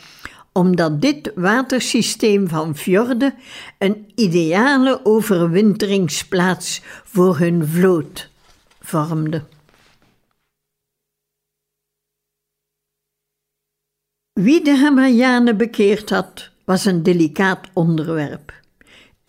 omdat 0.52 1.00
dit 1.00 1.32
watersysteem 1.34 2.48
van 2.48 2.76
fjorden 2.76 3.34
een 3.78 4.12
ideale 4.14 5.00
overwinteringsplaats 5.04 6.82
voor 7.04 7.38
hun 7.38 7.66
vloot 7.66 8.30
vormde. 8.80 9.42
Wie 14.32 14.64
de 14.64 14.76
Hawaiianen 14.76 15.56
bekeerd 15.56 16.10
had, 16.10 16.50
was 16.64 16.84
een 16.84 17.02
delicaat 17.02 17.68
onderwerp. 17.72 18.64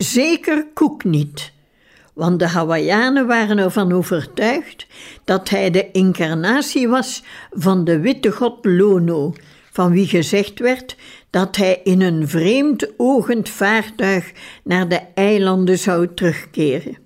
Zeker 0.04 0.66
Cook 0.74 1.04
niet, 1.04 1.52
want 2.14 2.38
de 2.38 2.46
Hawaiianen 2.46 3.26
waren 3.26 3.58
ervan 3.58 3.92
overtuigd 3.92 4.86
dat 5.24 5.48
hij 5.48 5.70
de 5.70 5.90
incarnatie 5.90 6.88
was 6.88 7.22
van 7.50 7.84
de 7.84 8.00
witte 8.00 8.30
god 8.30 8.64
Lono, 8.64 9.34
van 9.72 9.90
wie 9.90 10.06
gezegd 10.06 10.58
werd 10.58 10.96
dat 11.30 11.56
hij 11.56 11.80
in 11.84 12.00
een 12.00 12.28
vreemd 12.28 12.92
ogend 12.96 13.48
vaartuig 13.48 14.32
naar 14.64 14.88
de 14.88 15.00
eilanden 15.14 15.78
zou 15.78 16.14
terugkeren. 16.14 16.96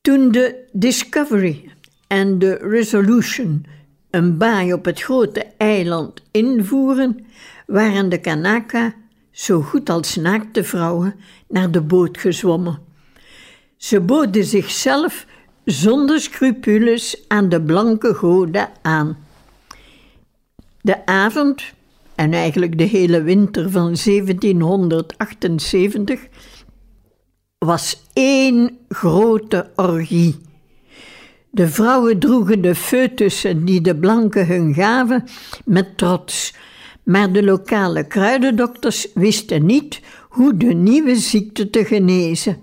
Toen 0.00 0.30
de 0.30 0.64
Discovery 0.72 1.72
en 2.06 2.38
de 2.38 2.54
Resolution 2.54 3.66
een 4.10 4.38
baai 4.38 4.72
op 4.72 4.84
het 4.84 5.00
grote 5.00 5.46
eiland 5.56 6.22
invoeren, 6.30 7.26
waren 7.66 8.08
de 8.08 8.20
Kanaka, 8.20 8.94
zo 9.38 9.60
goed 9.60 9.90
als 9.90 10.16
naakte 10.16 10.64
vrouwen, 10.64 11.14
naar 11.48 11.70
de 11.70 11.80
boot 11.80 12.18
gezwommen. 12.18 12.78
Ze 13.76 14.00
boden 14.00 14.44
zichzelf 14.44 15.26
zonder 15.64 16.20
scrupules 16.20 17.24
aan 17.28 17.48
de 17.48 17.62
blanke 17.62 18.14
goden 18.14 18.68
aan. 18.82 19.18
De 20.80 21.06
avond, 21.06 21.62
en 22.14 22.32
eigenlijk 22.32 22.78
de 22.78 22.84
hele 22.84 23.22
winter 23.22 23.70
van 23.70 23.96
1778, 24.04 26.20
was 27.58 28.02
één 28.12 28.78
grote 28.88 29.70
orgie. 29.76 30.36
De 31.50 31.68
vrouwen 31.68 32.18
droegen 32.18 32.60
de 32.60 32.74
foetussen 32.74 33.64
die 33.64 33.80
de 33.80 33.96
blanken 33.96 34.46
hun 34.46 34.74
gaven 34.74 35.24
met 35.64 35.98
trots, 35.98 36.54
maar 37.08 37.32
de 37.32 37.44
lokale 37.44 38.06
kruidendokters 38.06 39.06
wisten 39.14 39.66
niet 39.66 40.00
hoe 40.28 40.56
de 40.56 40.74
nieuwe 40.74 41.16
ziekte 41.16 41.70
te 41.70 41.84
genezen. 41.84 42.56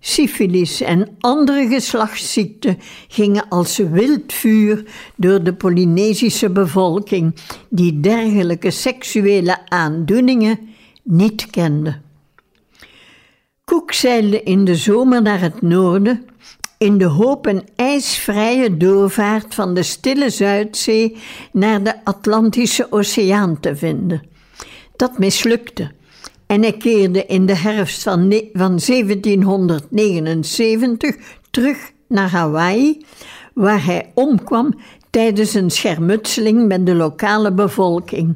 Syfilis 0.00 0.80
en 0.80 1.16
andere 1.18 1.68
geslachtsziekten 1.68 2.78
gingen 3.08 3.48
als 3.48 3.76
wild 3.76 4.32
vuur 4.32 4.84
door 5.16 5.42
de 5.42 5.54
Polynesische 5.54 6.50
bevolking, 6.50 7.34
die 7.68 8.00
dergelijke 8.00 8.70
seksuele 8.70 9.68
aandoeningen 9.68 10.58
niet 11.02 11.50
kende. 11.50 11.98
Cook 13.64 13.92
zeilde 13.92 14.42
in 14.42 14.64
de 14.64 14.76
zomer 14.76 15.22
naar 15.22 15.40
het 15.40 15.62
noorden 15.62 16.24
in 16.78 16.98
de 16.98 17.04
hoop 17.04 17.46
een 17.46 17.62
ijsvrije 17.76 18.76
doorvaart 18.76 19.54
van 19.54 19.74
de 19.74 19.82
stille 19.82 20.30
Zuidzee 20.30 21.16
naar 21.52 21.82
de 21.82 22.04
Atlantische 22.04 22.92
Oceaan 22.92 23.60
te 23.60 23.76
vinden. 23.76 24.22
Dat 24.96 25.18
mislukte 25.18 25.90
en 26.46 26.62
hij 26.62 26.72
keerde 26.72 27.26
in 27.26 27.46
de 27.46 27.56
herfst 27.56 28.02
van, 28.02 28.18
van 28.52 28.80
1779 28.86 31.16
terug 31.50 31.92
naar 32.08 32.30
Hawaii, 32.30 33.04
waar 33.54 33.84
hij 33.84 34.10
omkwam 34.14 34.74
tijdens 35.10 35.54
een 35.54 35.70
schermutseling 35.70 36.66
met 36.66 36.86
de 36.86 36.94
lokale 36.94 37.52
bevolking. 37.52 38.34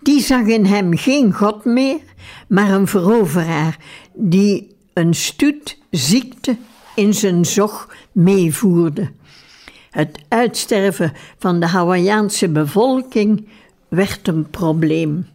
Die 0.00 0.20
zag 0.20 0.46
in 0.46 0.64
hem 0.64 0.96
geen 0.96 1.32
god 1.32 1.64
meer, 1.64 1.98
maar 2.48 2.70
een 2.70 2.86
veroveraar 2.86 3.78
die 4.12 4.76
een 4.92 5.14
stoet 5.14 5.78
ziekte 5.90 6.56
in 6.94 7.14
zijn 7.14 7.44
zog 7.44 7.94
meevoerde. 8.12 9.10
Het 9.90 10.18
uitsterven 10.28 11.12
van 11.38 11.60
de 11.60 11.66
Hawaïaanse 11.66 12.48
bevolking 12.48 13.48
werd 13.88 14.28
een 14.28 14.50
probleem. 14.50 15.26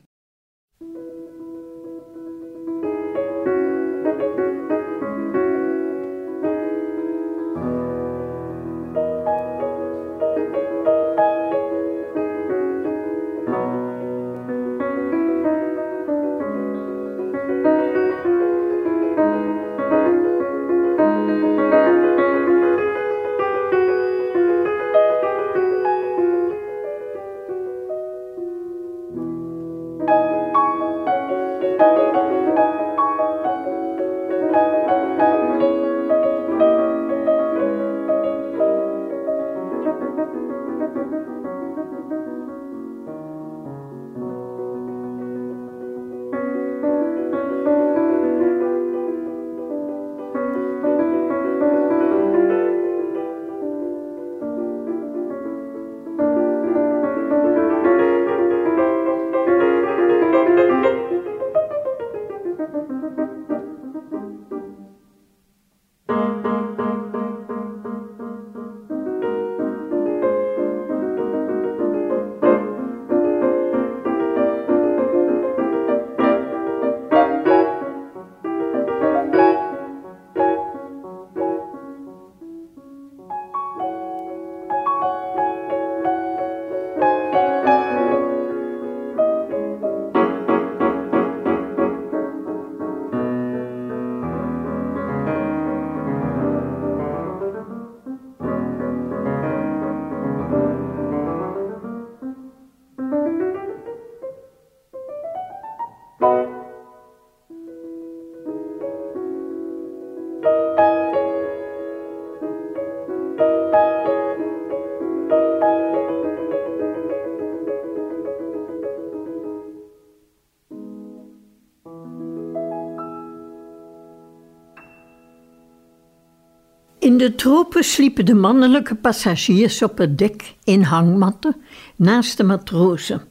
In 127.10 127.17
de 127.17 127.36
tropen 127.36 127.84
sliepen 127.84 128.26
de 128.26 128.34
mannelijke 128.34 128.95
passagiers 128.95 129.84
op 129.84 129.98
het 129.98 130.17
dek 130.17 130.56
in 130.63 130.82
hangmatten 130.82 131.56
naast 131.95 132.38
de 132.38 132.43
matrozen. 132.43 133.22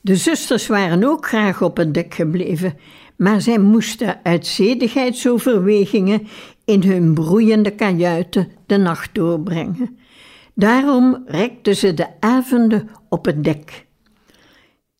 De 0.00 0.16
zusters 0.16 0.66
waren 0.66 1.04
ook 1.04 1.26
graag 1.26 1.62
op 1.62 1.76
het 1.76 1.94
dek 1.94 2.14
gebleven, 2.14 2.76
maar 3.16 3.40
zij 3.40 3.58
moesten 3.58 4.20
uit 4.22 4.46
zedigheidsoverwegingen 4.46 6.26
in 6.64 6.82
hun 6.82 7.14
broeiende 7.14 7.70
kajuiten 7.70 8.48
de 8.66 8.76
nacht 8.76 9.14
doorbrengen. 9.14 9.98
Daarom 10.54 11.22
rekten 11.26 11.76
ze 11.76 11.94
de 11.94 12.06
avonden 12.20 12.88
op 13.08 13.24
het 13.24 13.44
dek. 13.44 13.86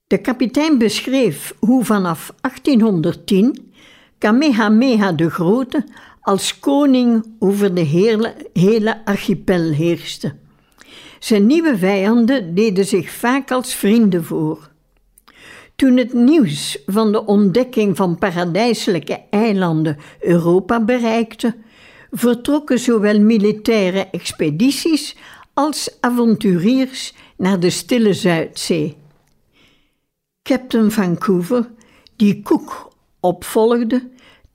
De 0.06 0.18
kapitein 0.18 0.78
beschreef 0.78 1.54
hoe 1.58 1.84
vanaf 1.84 2.34
1810 2.40 3.72
Kamehameha 4.18 5.12
de 5.12 5.30
Grote 5.30 5.84
als 6.22 6.58
koning 6.58 7.34
over 7.38 7.74
de 7.74 7.80
hele, 7.80 8.34
hele 8.52 9.04
archipel 9.04 9.70
heerste. 9.72 10.34
Zijn 11.18 11.46
nieuwe 11.46 11.78
vijanden 11.78 12.54
deden 12.54 12.86
zich 12.86 13.10
vaak 13.10 13.50
als 13.50 13.74
vrienden 13.74 14.24
voor. 14.24 14.70
Toen 15.76 15.96
het 15.96 16.12
nieuws 16.12 16.78
van 16.86 17.12
de 17.12 17.24
ontdekking 17.24 17.96
van 17.96 18.18
paradijselijke 18.18 19.22
eilanden 19.30 19.96
Europa 20.20 20.84
bereikte, 20.84 21.54
vertrokken 22.10 22.78
zowel 22.78 23.20
militaire 23.20 24.08
expedities 24.10 25.16
als 25.54 25.96
avonturiers 26.00 27.14
naar 27.36 27.60
de 27.60 27.70
stille 27.70 28.12
Zuidzee. 28.14 28.96
Captain 30.42 30.90
Vancouver, 30.90 31.70
die 32.16 32.42
Cook 32.42 32.92
opvolgde, 33.20 34.10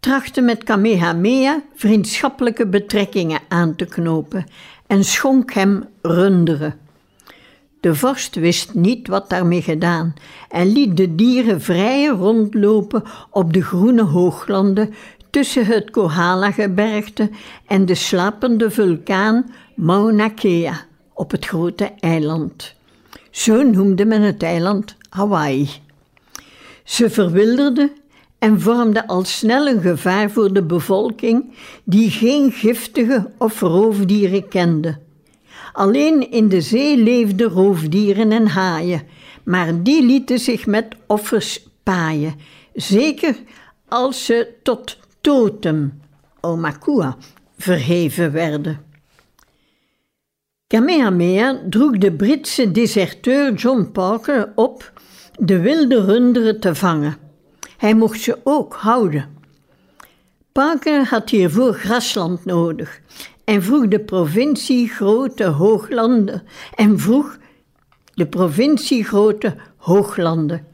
trachtte 0.07 0.41
met 0.41 0.63
Kamehameha 0.63 1.61
vriendschappelijke 1.75 2.67
betrekkingen 2.67 3.39
aan 3.47 3.75
te 3.75 3.85
knopen 3.85 4.45
en 4.85 5.03
schonk 5.03 5.53
hem 5.53 5.83
runderen. 6.01 6.75
De 7.79 7.95
vorst 7.95 8.35
wist 8.35 8.73
niet 8.73 9.07
wat 9.07 9.29
daarmee 9.29 9.61
gedaan 9.61 10.13
en 10.49 10.71
liet 10.71 10.97
de 10.97 11.15
dieren 11.15 11.61
vrij 11.61 12.05
rondlopen 12.05 13.03
op 13.29 13.53
de 13.53 13.61
groene 13.61 14.03
hooglanden 14.03 14.93
tussen 15.29 15.65
het 15.65 15.89
Kohala-gebergte 15.89 17.29
en 17.65 17.85
de 17.85 17.95
slapende 17.95 18.71
vulkaan 18.71 19.51
Mauna 19.75 20.29
Kea 20.29 20.85
op 21.13 21.31
het 21.31 21.45
grote 21.45 21.91
eiland. 21.99 22.75
Zo 23.31 23.63
noemde 23.63 24.05
men 24.05 24.21
het 24.21 24.43
eiland 24.43 24.95
Hawaii. 25.09 25.69
Ze 26.83 27.09
verwilderden 27.09 27.91
en 28.39 28.61
vormden 28.61 29.05
al 29.05 29.23
snel 29.23 29.67
een 29.67 29.81
gevaar 29.81 30.31
voor 30.31 30.53
de 30.53 30.63
bevolking 30.63 31.53
die 31.83 32.09
geen 32.09 32.51
giftige 32.51 33.31
of 33.37 33.59
roofdieren 33.59 34.47
kende. 34.47 34.99
Alleen 35.73 36.31
in 36.31 36.49
de 36.49 36.61
zee 36.61 36.97
leefden 36.97 37.49
roofdieren 37.49 38.31
en 38.31 38.47
haaien, 38.47 39.01
maar 39.43 39.83
die 39.83 40.05
lieten 40.05 40.39
zich 40.39 40.65
met 40.65 40.95
offers 41.07 41.67
paaien, 41.83 42.35
zeker 42.73 43.35
als 43.87 44.25
ze 44.25 44.53
tot 44.63 44.97
totem, 45.21 46.01
Omakua, 46.41 47.17
verheven 47.57 48.31
werden. 48.31 48.85
Kamehameha 50.67 51.61
droeg 51.69 51.97
de 51.97 52.11
Britse 52.11 52.71
deserteur 52.71 53.53
John 53.53 53.89
Parker 53.91 54.51
op 54.55 54.91
de 55.39 55.59
wilde 55.59 56.05
runderen 56.05 56.59
te 56.59 56.75
vangen. 56.75 57.26
Hij 57.77 57.95
mocht 57.95 58.21
ze 58.21 58.39
ook 58.43 58.73
houden. 58.73 59.35
Parker 60.51 61.05
had 61.05 61.29
hiervoor 61.29 61.73
grasland 61.73 62.45
nodig 62.45 63.01
en 63.43 63.63
vroeg 63.63 63.87
de 63.87 63.99
provincie 63.99 64.89
Grote 64.89 65.43
Hooglanden 65.43 66.43
en 66.75 66.99
vroeg 66.99 67.37
de 68.13 68.27
provincie 68.27 69.03
Grote 69.03 69.55
Hooglanden. 69.77 70.67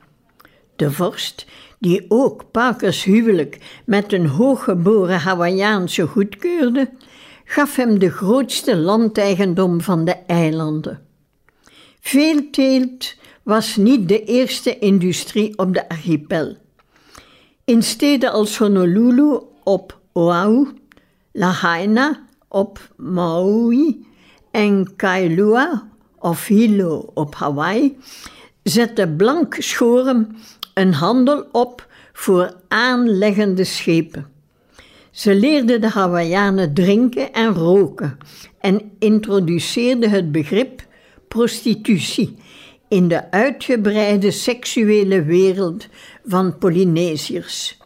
De 0.76 0.92
vorst, 0.92 1.46
die 1.80 2.06
ook 2.08 2.52
Parkers 2.52 3.04
huwelijk 3.04 3.82
met 3.86 4.14
een 4.14 4.28
hooggeboren 4.28 5.20
Hawaïaanse 5.20 6.08
goedkeurde, 6.08 6.90
gaf 7.46 7.76
hem 7.76 8.00
de 8.00 8.10
grootste 8.10 8.78
landeigendom 8.78 9.82
van 9.82 10.06
de 10.06 10.16
eilanden. 10.28 11.02
Veelteelt 12.00 13.16
was 13.44 13.76
niet 13.76 14.08
de 14.08 14.24
eerste 14.24 14.80
industrie 14.80 15.58
op 15.58 15.74
de 15.74 15.90
archipel. 15.90 16.58
In 17.66 17.84
steden 17.84 18.32
als 18.32 18.58
Honolulu 18.58 19.40
op 19.64 20.00
Oahu, 20.14 20.66
Lahaina 21.32 22.28
op 22.48 22.94
Maui 22.96 24.06
en 24.52 24.96
Kailua 24.96 25.90
of 26.20 26.48
Hilo 26.48 27.12
op 27.14 27.36
Hawaii 27.36 27.98
zette 28.64 29.08
Blank 29.08 29.56
Schoren 29.60 30.36
een 30.74 30.94
handel 30.94 31.46
op 31.52 31.88
voor 32.14 32.54
aanleggende 32.68 33.64
schepen. 33.64 34.28
Ze 35.12 35.36
leerden 35.36 35.82
de 35.82 35.90
Hawaiianen 35.90 36.74
drinken 36.74 37.34
en 37.34 37.54
roken 37.54 38.18
en 38.60 38.92
introduceerden 39.00 40.10
het 40.10 40.32
begrip 40.32 40.86
prostitutie 41.28 42.38
in 42.88 43.08
de 43.08 43.32
uitgebreide 43.32 44.32
seksuele 44.32 45.24
wereld 45.24 45.88
van 46.26 46.58
Polynesiërs. 46.58 47.78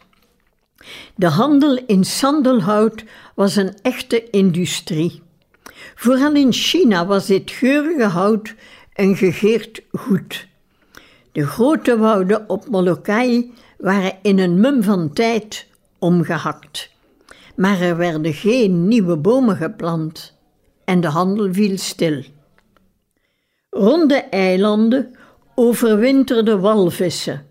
De 1.14 1.26
handel 1.26 1.78
in 1.86 2.04
sandelhout 2.04 3.04
was 3.34 3.56
een 3.56 3.74
echte 3.82 4.30
industrie. 4.30 5.22
Vooral 5.94 6.34
in 6.34 6.52
China 6.52 7.06
was 7.06 7.26
dit 7.26 7.50
geurige 7.50 8.04
hout 8.04 8.54
een 8.94 9.16
gegeerd 9.16 9.82
goed. 9.92 10.48
De 11.32 11.46
grote 11.46 11.98
wouden 11.98 12.48
op 12.48 12.68
Molokai 12.68 13.52
waren 13.78 14.18
in 14.22 14.38
een 14.38 14.60
mum 14.60 14.82
van 14.82 15.12
tijd 15.12 15.66
omgehakt. 15.98 16.90
Maar 17.56 17.80
er 17.80 17.96
werden 17.96 18.32
geen 18.32 18.88
nieuwe 18.88 19.16
bomen 19.16 19.56
geplant 19.56 20.34
en 20.84 21.00
de 21.00 21.08
handel 21.08 21.52
viel 21.52 21.78
stil. 21.78 22.24
Rond 23.70 24.08
de 24.08 24.22
eilanden 24.22 25.14
overwinterden 25.54 26.60
walvissen 26.60 27.47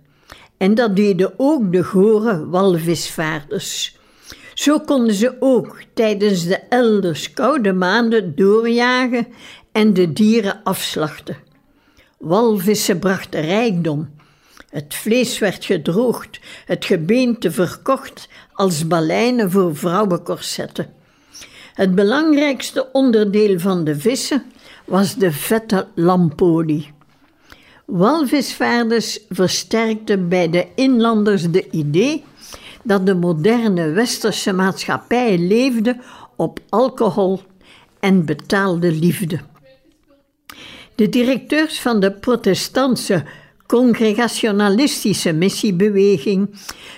en 0.58 0.76
dat 0.76 0.96
deden 0.96 1.34
ook 1.38 1.72
de 1.72 1.84
gore 1.84 2.48
walvisvaarders. 2.48 3.98
Zo 4.54 4.80
konden 4.80 5.13
ze 5.13 5.36
ook 5.39 5.82
tijdens 5.93 6.46
de 6.46 6.60
elders 6.70 7.34
koude 7.34 7.74
maanden 7.74 8.36
doorjagen 8.36 9.28
en 9.72 9.93
de 9.93 10.13
dieren 10.13 10.62
afslachten. 10.63 11.38
Walvissen 12.17 13.00
brachten 13.00 13.41
rijkdom. 13.41 14.15
Het 14.70 14.96
vlees 14.96 15.39
werd 15.39 15.65
gedroogd, 15.65 16.39
het 16.65 16.86
gebeente 16.86 17.52
verkocht 17.52 18.30
als 18.54 18.88
baleinen 18.88 19.52
voor 19.52 19.76
vrouwenkorsetten. 19.76 20.93
Het 21.74 21.96
belangrijkste 21.96 22.91
onderdeel 22.91 23.60
van 23.60 23.84
de 23.84 24.00
vissen 24.00 24.43
was 24.86 25.15
de 25.15 25.32
vette 25.32 25.88
lampolie. 25.96 26.96
Walvisvaarders 27.88 29.19
versterkten 29.30 30.30
bij 30.30 30.50
de 30.50 30.67
inlanders 30.76 31.52
de 31.52 31.69
idee 31.69 32.23
dat 32.84 33.06
de 33.06 33.15
moderne 33.15 33.91
westerse 33.91 34.54
maatschappij 34.54 35.38
leefde 35.38 35.97
op 36.36 36.60
alcohol 36.69 37.41
en 38.00 38.26
betaalde 38.26 38.91
liefde. 38.91 39.39
De 40.95 41.10
directeurs 41.10 41.80
van 41.80 42.00
de 42.00 42.12
protestantse 42.12 43.23
congregationalistische 43.67 45.34
missiebeweging 45.34 46.50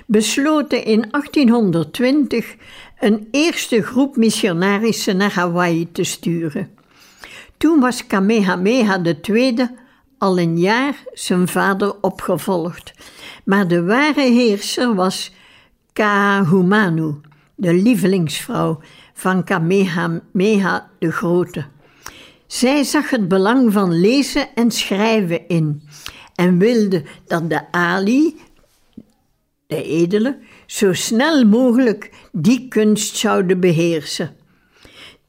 besloten 0.06 0.86
in 0.86 1.08
1820 1.12 2.56
een 3.00 3.28
eerste 3.32 3.82
groep 3.82 4.16
missionarissen 4.16 5.18
naar 5.18 5.34
Hawaii 5.34 5.92
te 5.92 6.04
sturen. 6.04 6.70
Toen 7.58 7.80
was 7.80 8.08
Kamehameha 8.08 9.02
II 9.28 9.70
al 10.20 10.40
een 10.40 10.58
jaar 10.58 11.04
zijn 11.14 11.48
vader 11.48 11.96
opgevolgd, 12.02 12.94
maar 13.46 13.68
de 13.68 13.84
ware 13.84 14.22
heerser 14.22 14.96
was 14.96 15.32
Kahumanu, 15.94 17.16
de 17.56 17.74
lievelingsvrouw 17.74 18.80
van 19.14 19.44
Kamehameha 19.44 20.90
de 21.00 21.12
Grote. 21.12 21.66
Zij 22.48 22.84
zag 22.84 23.10
het 23.10 23.28
belang 23.28 23.74
van 23.74 24.00
lezen 24.00 24.56
en 24.56 24.72
schrijven 24.72 25.48
in 25.48 25.82
en 26.36 26.58
wilde 26.58 27.04
dat 27.26 27.50
de 27.50 27.72
Ali, 27.72 28.36
de 29.68 29.84
edele, 29.84 30.38
zo 30.66 30.94
snel 30.94 31.46
mogelijk 31.46 32.12
die 32.32 32.68
kunst 32.68 33.18
zouden 33.18 33.60
beheersen. 33.60 34.36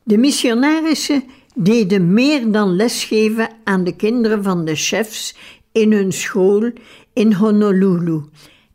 De 0.03 0.19
missionarissen 0.19 1.25
deden 1.55 2.13
meer 2.13 2.53
dan 2.53 2.77
lesgeven 2.77 3.49
aan 3.65 3.85
de 3.85 3.97
kinderen 3.97 4.43
van 4.43 4.65
de 4.65 4.75
chefs 4.75 5.35
in 5.73 5.93
hun 5.93 6.13
school 6.13 6.73
in 7.13 7.33
Honolulu 7.33 8.21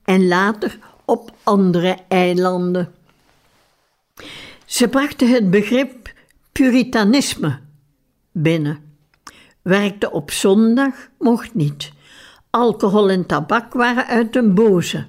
en 0.04 0.28
later 0.28 0.80
op 1.06 1.32
andere 1.44 1.98
eilanden. 2.08 2.94
Ze 4.66 4.88
brachten 4.88 5.30
het 5.30 5.50
begrip 5.50 6.14
puritanisme 6.52 7.60
binnen. 8.32 8.80
Werkte 9.62 10.12
op 10.12 10.32
zondag 10.32 10.94
mocht 11.20 11.54
niet. 11.54 11.92
Alcohol 12.50 13.10
en 13.10 13.26
tabak 13.26 13.74
waren 13.74 14.06
uit 14.06 14.34
de 14.34 14.44
boze. 14.44 15.08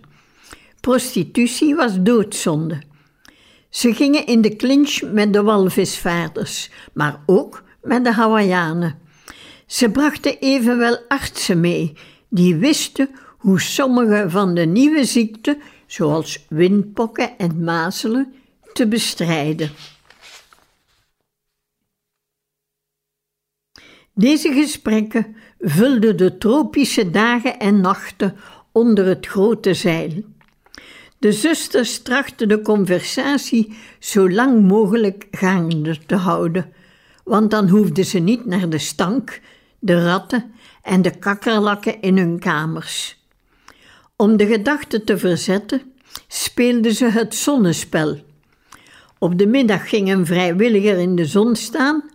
Prostitutie 0.81 1.75
was 1.75 2.03
doodzonde. 2.03 2.83
Ze 3.77 3.95
gingen 3.95 4.27
in 4.27 4.41
de 4.41 4.57
clinch 4.57 5.03
met 5.03 5.33
de 5.33 5.43
walvisvaarders, 5.43 6.71
maar 6.93 7.23
ook 7.27 7.63
met 7.83 8.05
de 8.05 8.13
Hawaiianen. 8.13 8.99
Ze 9.67 9.91
brachten 9.91 10.39
evenwel 10.39 10.99
artsen 11.09 11.61
mee, 11.61 11.93
die 12.29 12.57
wisten 12.57 13.11
hoe 13.39 13.61
sommige 13.61 14.25
van 14.29 14.55
de 14.55 14.67
nieuwe 14.67 15.05
ziekten, 15.05 15.59
zoals 15.87 16.47
windpokken 16.49 17.39
en 17.39 17.65
mazelen, 17.65 18.35
te 18.73 18.89
bestrijden. 18.89 19.71
Deze 24.15 24.53
gesprekken 24.53 25.37
vulden 25.59 26.17
de 26.17 26.39
tropische 26.39 27.11
dagen 27.11 27.59
en 27.59 27.81
nachten 27.81 28.37
onder 28.73 29.07
het 29.07 29.27
grote 29.27 29.75
zeil. 29.75 30.35
De 31.19 31.33
zusters 31.33 32.03
trachten 32.03 32.49
de 32.49 32.63
conversatie 32.63 33.77
zo 33.99 34.31
lang 34.31 34.69
mogelijk 34.69 35.27
gaande 35.31 35.99
te 36.07 36.15
houden, 36.15 36.73
want 37.25 37.51
dan 37.51 37.69
hoefden 37.69 38.05
ze 38.05 38.19
niet 38.19 38.47
naar 38.47 38.69
de 38.69 38.79
stank, 38.79 39.41
de 39.79 40.05
ratten 40.05 40.53
en 40.83 41.03
de 41.03 41.19
kakkerlakken 41.19 42.01
in 42.01 42.19
hun 42.19 42.39
kamers. 42.39 43.25
Om 44.17 44.37
de 44.37 44.47
gedachten 44.47 45.05
te 45.05 45.19
verzetten, 45.19 45.83
speelden 46.29 46.95
ze 46.95 47.05
het 47.05 47.35
zonnespel. 47.35 48.25
Op 49.19 49.39
de 49.39 49.47
middag 49.47 49.89
ging 49.89 50.13
een 50.13 50.27
vrijwilliger 50.27 50.99
in 50.99 51.17
de 51.17 51.27
zon 51.27 51.57
staan 51.57 52.11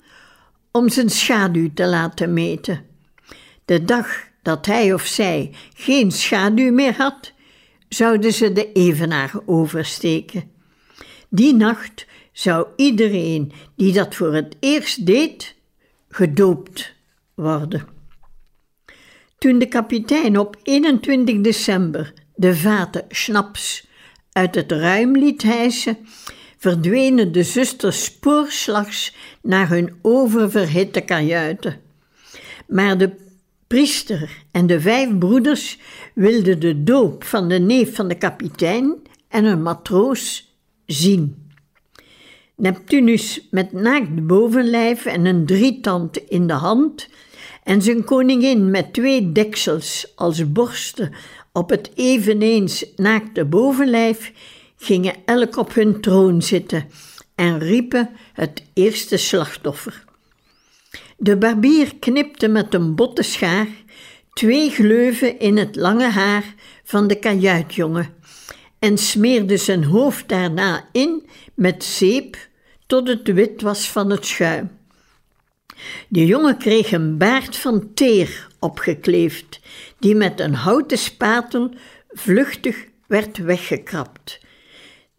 om 0.72 0.90
zijn 0.90 1.10
schaduw 1.10 1.70
te 1.74 1.86
laten 1.86 2.34
meten. 2.34 2.86
De 3.66 3.84
dag 3.84 4.08
dat 4.42 4.66
hij 4.66 4.94
of 4.94 5.06
zij 5.06 5.54
geen 5.74 6.12
schaduw 6.12 6.72
meer 6.72 6.96
had, 6.98 7.34
zouden 7.94 8.34
ze 8.34 8.54
de 8.54 8.72
Evenaar 8.72 9.34
oversteken. 9.46 10.52
Die 11.30 11.54
nacht 11.54 12.06
zou 12.32 12.68
iedereen 12.76 13.52
die 13.76 13.94
dat 13.94 14.16
voor 14.16 14.34
het 14.34 14.56
eerst 14.60 15.06
deed, 15.06 15.56
gedoopt 16.10 16.94
worden. 17.36 17.88
Toen 19.38 19.60
de 19.60 19.68
kapitein 19.68 20.40
op 20.40 20.58
21 20.64 21.42
december 21.42 22.14
de 22.36 22.56
vaten 22.56 23.06
schnaps 23.10 23.88
uit 24.32 24.56
het 24.56 24.72
ruim 24.72 25.18
liet 25.18 25.42
hijsen, 25.42 25.98
verdwenen 26.58 27.32
de 27.32 27.44
zusters 27.44 28.04
spoorslags 28.04 29.16
naar 29.42 29.70
hun 29.70 30.00
oververhitte 30.02 31.02
kajuiten. 31.02 31.82
Maar 32.68 32.98
de 32.98 33.31
priester 33.72 34.44
en 34.52 34.68
de 34.68 34.82
vijf 34.82 35.18
broeders 35.18 35.78
wilden 36.14 36.60
de 36.60 36.84
doop 36.84 37.24
van 37.24 37.50
de 37.50 37.60
neef 37.60 37.96
van 37.96 38.08
de 38.08 38.16
kapitein 38.16 38.96
en 39.28 39.46
een 39.46 39.62
matroos 39.62 40.56
zien. 40.86 41.52
Neptunus 42.56 43.48
met 43.52 43.72
naakt 43.72 44.28
bovenlijf 44.28 45.06
en 45.06 45.26
een 45.26 45.46
drietand 45.46 46.18
in 46.18 46.48
de 46.48 46.54
hand 46.54 47.10
en 47.64 47.82
zijn 47.82 48.04
koningin 48.04 48.72
met 48.72 48.94
twee 48.94 49.32
deksels 49.32 50.12
als 50.16 50.52
borsten 50.52 51.14
op 51.52 51.70
het 51.70 51.92
eveneens 51.96 52.86
naakte 52.96 53.46
bovenlijf 53.46 54.32
gingen 54.78 55.16
elk 55.26 55.58
op 55.58 55.74
hun 55.74 56.02
troon 56.02 56.42
zitten 56.42 56.88
en 57.36 57.60
riepen 57.60 58.10
het 58.34 58.64
eerste 58.74 59.18
slachtoffer. 59.18 60.10
De 61.24 61.38
barbier 61.38 61.96
knipte 62.00 62.48
met 62.48 62.74
een 62.74 62.96
botte 62.96 63.24
schaar 63.24 63.68
twee 64.34 64.70
gleuven 64.70 65.40
in 65.40 65.58
het 65.58 65.76
lange 65.76 66.10
haar 66.10 66.54
van 66.84 67.08
de 67.08 67.20
kajuitjongen 67.20 68.14
en 68.80 68.98
smeerde 68.98 69.58
zijn 69.58 69.84
hoofd 69.84 70.30
daarna 70.30 70.86
in 70.92 71.28
met 71.54 71.84
zeep 71.84 72.38
tot 72.88 73.08
het 73.08 73.34
wit 73.34 73.62
was 73.62 73.90
van 73.90 74.10
het 74.10 74.26
schuim. 74.26 74.72
De 76.08 76.26
jongen 76.26 76.58
kreeg 76.58 76.92
een 76.92 77.18
baard 77.18 77.58
van 77.58 77.94
teer 77.94 78.48
opgekleefd, 78.60 79.60
die 80.00 80.16
met 80.16 80.40
een 80.40 80.54
houten 80.54 80.98
spatel 80.98 81.72
vluchtig 82.10 82.86
werd 83.08 83.38
weggekrapt. 83.38 84.40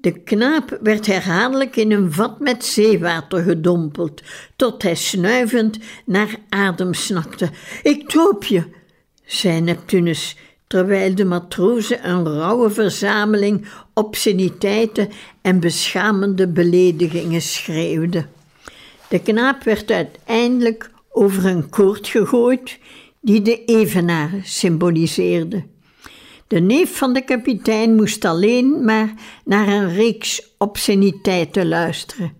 De 0.02 0.12
knaap 0.12 0.78
werd 0.80 1.06
herhaaldelijk 1.06 1.76
in 1.76 1.92
een 1.92 2.12
vat 2.12 2.40
met 2.40 2.64
zeewater 2.64 3.42
gedompeld, 3.42 4.22
tot 4.56 4.82
hij 4.82 4.94
snuivend 4.94 5.78
naar 6.04 6.36
adem 6.48 6.94
snakte. 6.94 7.50
Ik 7.82 8.12
doop 8.12 8.44
je, 8.44 8.64
zei 9.24 9.60
Neptunus, 9.60 10.36
terwijl 10.66 11.14
de 11.14 11.24
matrozen 11.24 12.08
een 12.08 12.26
rauwe 12.26 12.70
verzameling 12.70 13.66
obsceniteiten 13.94 15.08
en 15.42 15.60
beschamende 15.60 16.48
beledigingen 16.48 17.42
schreeuwden. 17.42 18.30
De 19.08 19.18
knaap 19.18 19.62
werd 19.62 19.90
uiteindelijk 19.90 20.90
over 21.10 21.46
een 21.46 21.68
koord 21.68 22.08
gegooid 22.08 22.78
die 23.20 23.42
de 23.42 23.64
evenaar 23.64 24.30
symboliseerde. 24.42 25.64
De 26.52 26.60
neef 26.60 26.96
van 26.96 27.12
de 27.12 27.24
kapitein 27.24 27.94
moest 27.94 28.24
alleen 28.24 28.84
maar 28.84 29.14
naar 29.44 29.68
een 29.68 29.94
reeks 29.94 30.54
obsceniteiten 30.58 31.68
luisteren. 31.68 32.32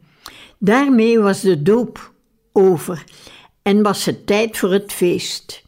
Daarmee 0.59 1.18
was 1.18 1.40
de 1.40 1.62
doop 1.62 2.12
over 2.53 3.05
en 3.62 3.83
was 3.83 4.05
het 4.05 4.27
tijd 4.27 4.57
voor 4.57 4.72
het 4.72 4.92
feest. 4.92 5.62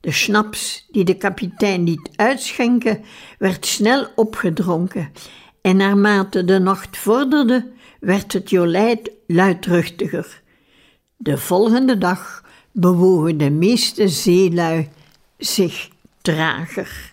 De 0.00 0.10
schnaps 0.12 0.86
die 0.90 1.04
de 1.04 1.16
kapitein 1.16 1.84
liet 1.84 2.10
uitschenken, 2.16 3.04
werd 3.38 3.66
snel 3.66 4.06
opgedronken 4.14 5.12
en 5.62 5.76
naarmate 5.76 6.44
de 6.44 6.58
nacht 6.58 6.96
vorderde, 6.96 7.72
werd 8.00 8.32
het 8.32 8.50
jolijt 8.50 9.10
luidruchtiger. 9.26 10.42
De 11.16 11.38
volgende 11.38 11.98
dag 11.98 12.44
bewogen 12.70 13.38
de 13.38 13.50
meeste 13.50 14.08
zeelui 14.08 14.88
zich 15.38 15.88
trager. 16.22 17.11